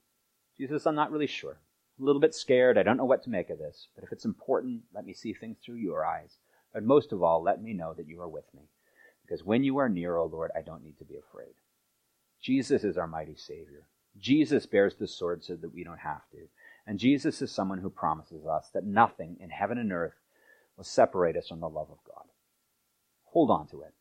Jesus, 0.56 0.86
I'm 0.86 0.94
not 0.94 1.10
really 1.10 1.26
sure. 1.26 1.58
I'm 1.98 2.04
a 2.04 2.06
little 2.06 2.20
bit 2.20 2.36
scared. 2.36 2.78
I 2.78 2.84
don't 2.84 2.96
know 2.96 3.04
what 3.06 3.24
to 3.24 3.30
make 3.30 3.50
of 3.50 3.58
this. 3.58 3.88
But 3.96 4.04
if 4.04 4.12
it's 4.12 4.24
important, 4.24 4.82
let 4.94 5.04
me 5.04 5.14
see 5.14 5.32
things 5.32 5.56
through 5.58 5.78
your 5.78 6.06
eyes. 6.06 6.36
But 6.72 6.84
most 6.84 7.12
of 7.12 7.22
all, 7.22 7.42
let 7.42 7.62
me 7.62 7.72
know 7.72 7.94
that 7.94 8.08
you 8.08 8.20
are 8.20 8.28
with 8.28 8.52
me. 8.54 8.62
Because 9.22 9.44
when 9.44 9.64
you 9.64 9.78
are 9.78 9.88
near, 9.88 10.16
O 10.16 10.24
oh 10.24 10.26
Lord, 10.26 10.50
I 10.56 10.62
don't 10.62 10.82
need 10.82 10.98
to 10.98 11.04
be 11.04 11.16
afraid. 11.16 11.54
Jesus 12.40 12.84
is 12.84 12.96
our 12.96 13.06
mighty 13.06 13.36
Savior. 13.36 13.86
Jesus 14.18 14.66
bears 14.66 14.96
the 14.96 15.06
sword 15.06 15.44
so 15.44 15.56
that 15.56 15.72
we 15.72 15.84
don't 15.84 15.98
have 15.98 16.28
to. 16.32 16.48
And 16.86 16.98
Jesus 16.98 17.40
is 17.42 17.52
someone 17.52 17.78
who 17.78 17.90
promises 17.90 18.46
us 18.46 18.70
that 18.70 18.84
nothing 18.84 19.36
in 19.40 19.50
heaven 19.50 19.78
and 19.78 19.92
earth 19.92 20.14
will 20.76 20.84
separate 20.84 21.36
us 21.36 21.48
from 21.48 21.60
the 21.60 21.68
love 21.68 21.90
of 21.90 21.98
God. 22.04 22.24
Hold 23.26 23.50
on 23.50 23.68
to 23.68 23.82
it. 23.82 23.94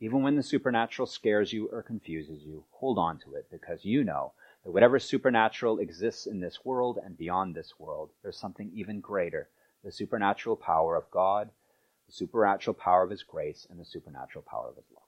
Even 0.00 0.22
when 0.22 0.36
the 0.36 0.42
supernatural 0.42 1.06
scares 1.06 1.52
you 1.52 1.68
or 1.68 1.82
confuses 1.82 2.42
you, 2.42 2.64
hold 2.72 2.98
on 2.98 3.18
to 3.20 3.34
it 3.34 3.46
because 3.50 3.84
you 3.84 4.04
know 4.04 4.32
that 4.64 4.72
whatever 4.72 4.98
supernatural 4.98 5.78
exists 5.78 6.26
in 6.26 6.40
this 6.40 6.64
world 6.64 6.98
and 7.02 7.16
beyond 7.16 7.54
this 7.54 7.74
world, 7.78 8.10
there's 8.22 8.38
something 8.38 8.70
even 8.74 9.00
greater 9.00 9.48
the 9.84 9.92
supernatural 9.92 10.56
power 10.56 10.96
of 10.96 11.10
God, 11.10 11.50
the 12.06 12.12
supernatural 12.12 12.74
power 12.74 13.02
of 13.02 13.10
His 13.10 13.22
grace, 13.22 13.66
and 13.70 13.78
the 13.78 13.84
supernatural 13.84 14.44
power 14.48 14.68
of 14.68 14.76
His 14.76 14.86
love. 14.94 15.03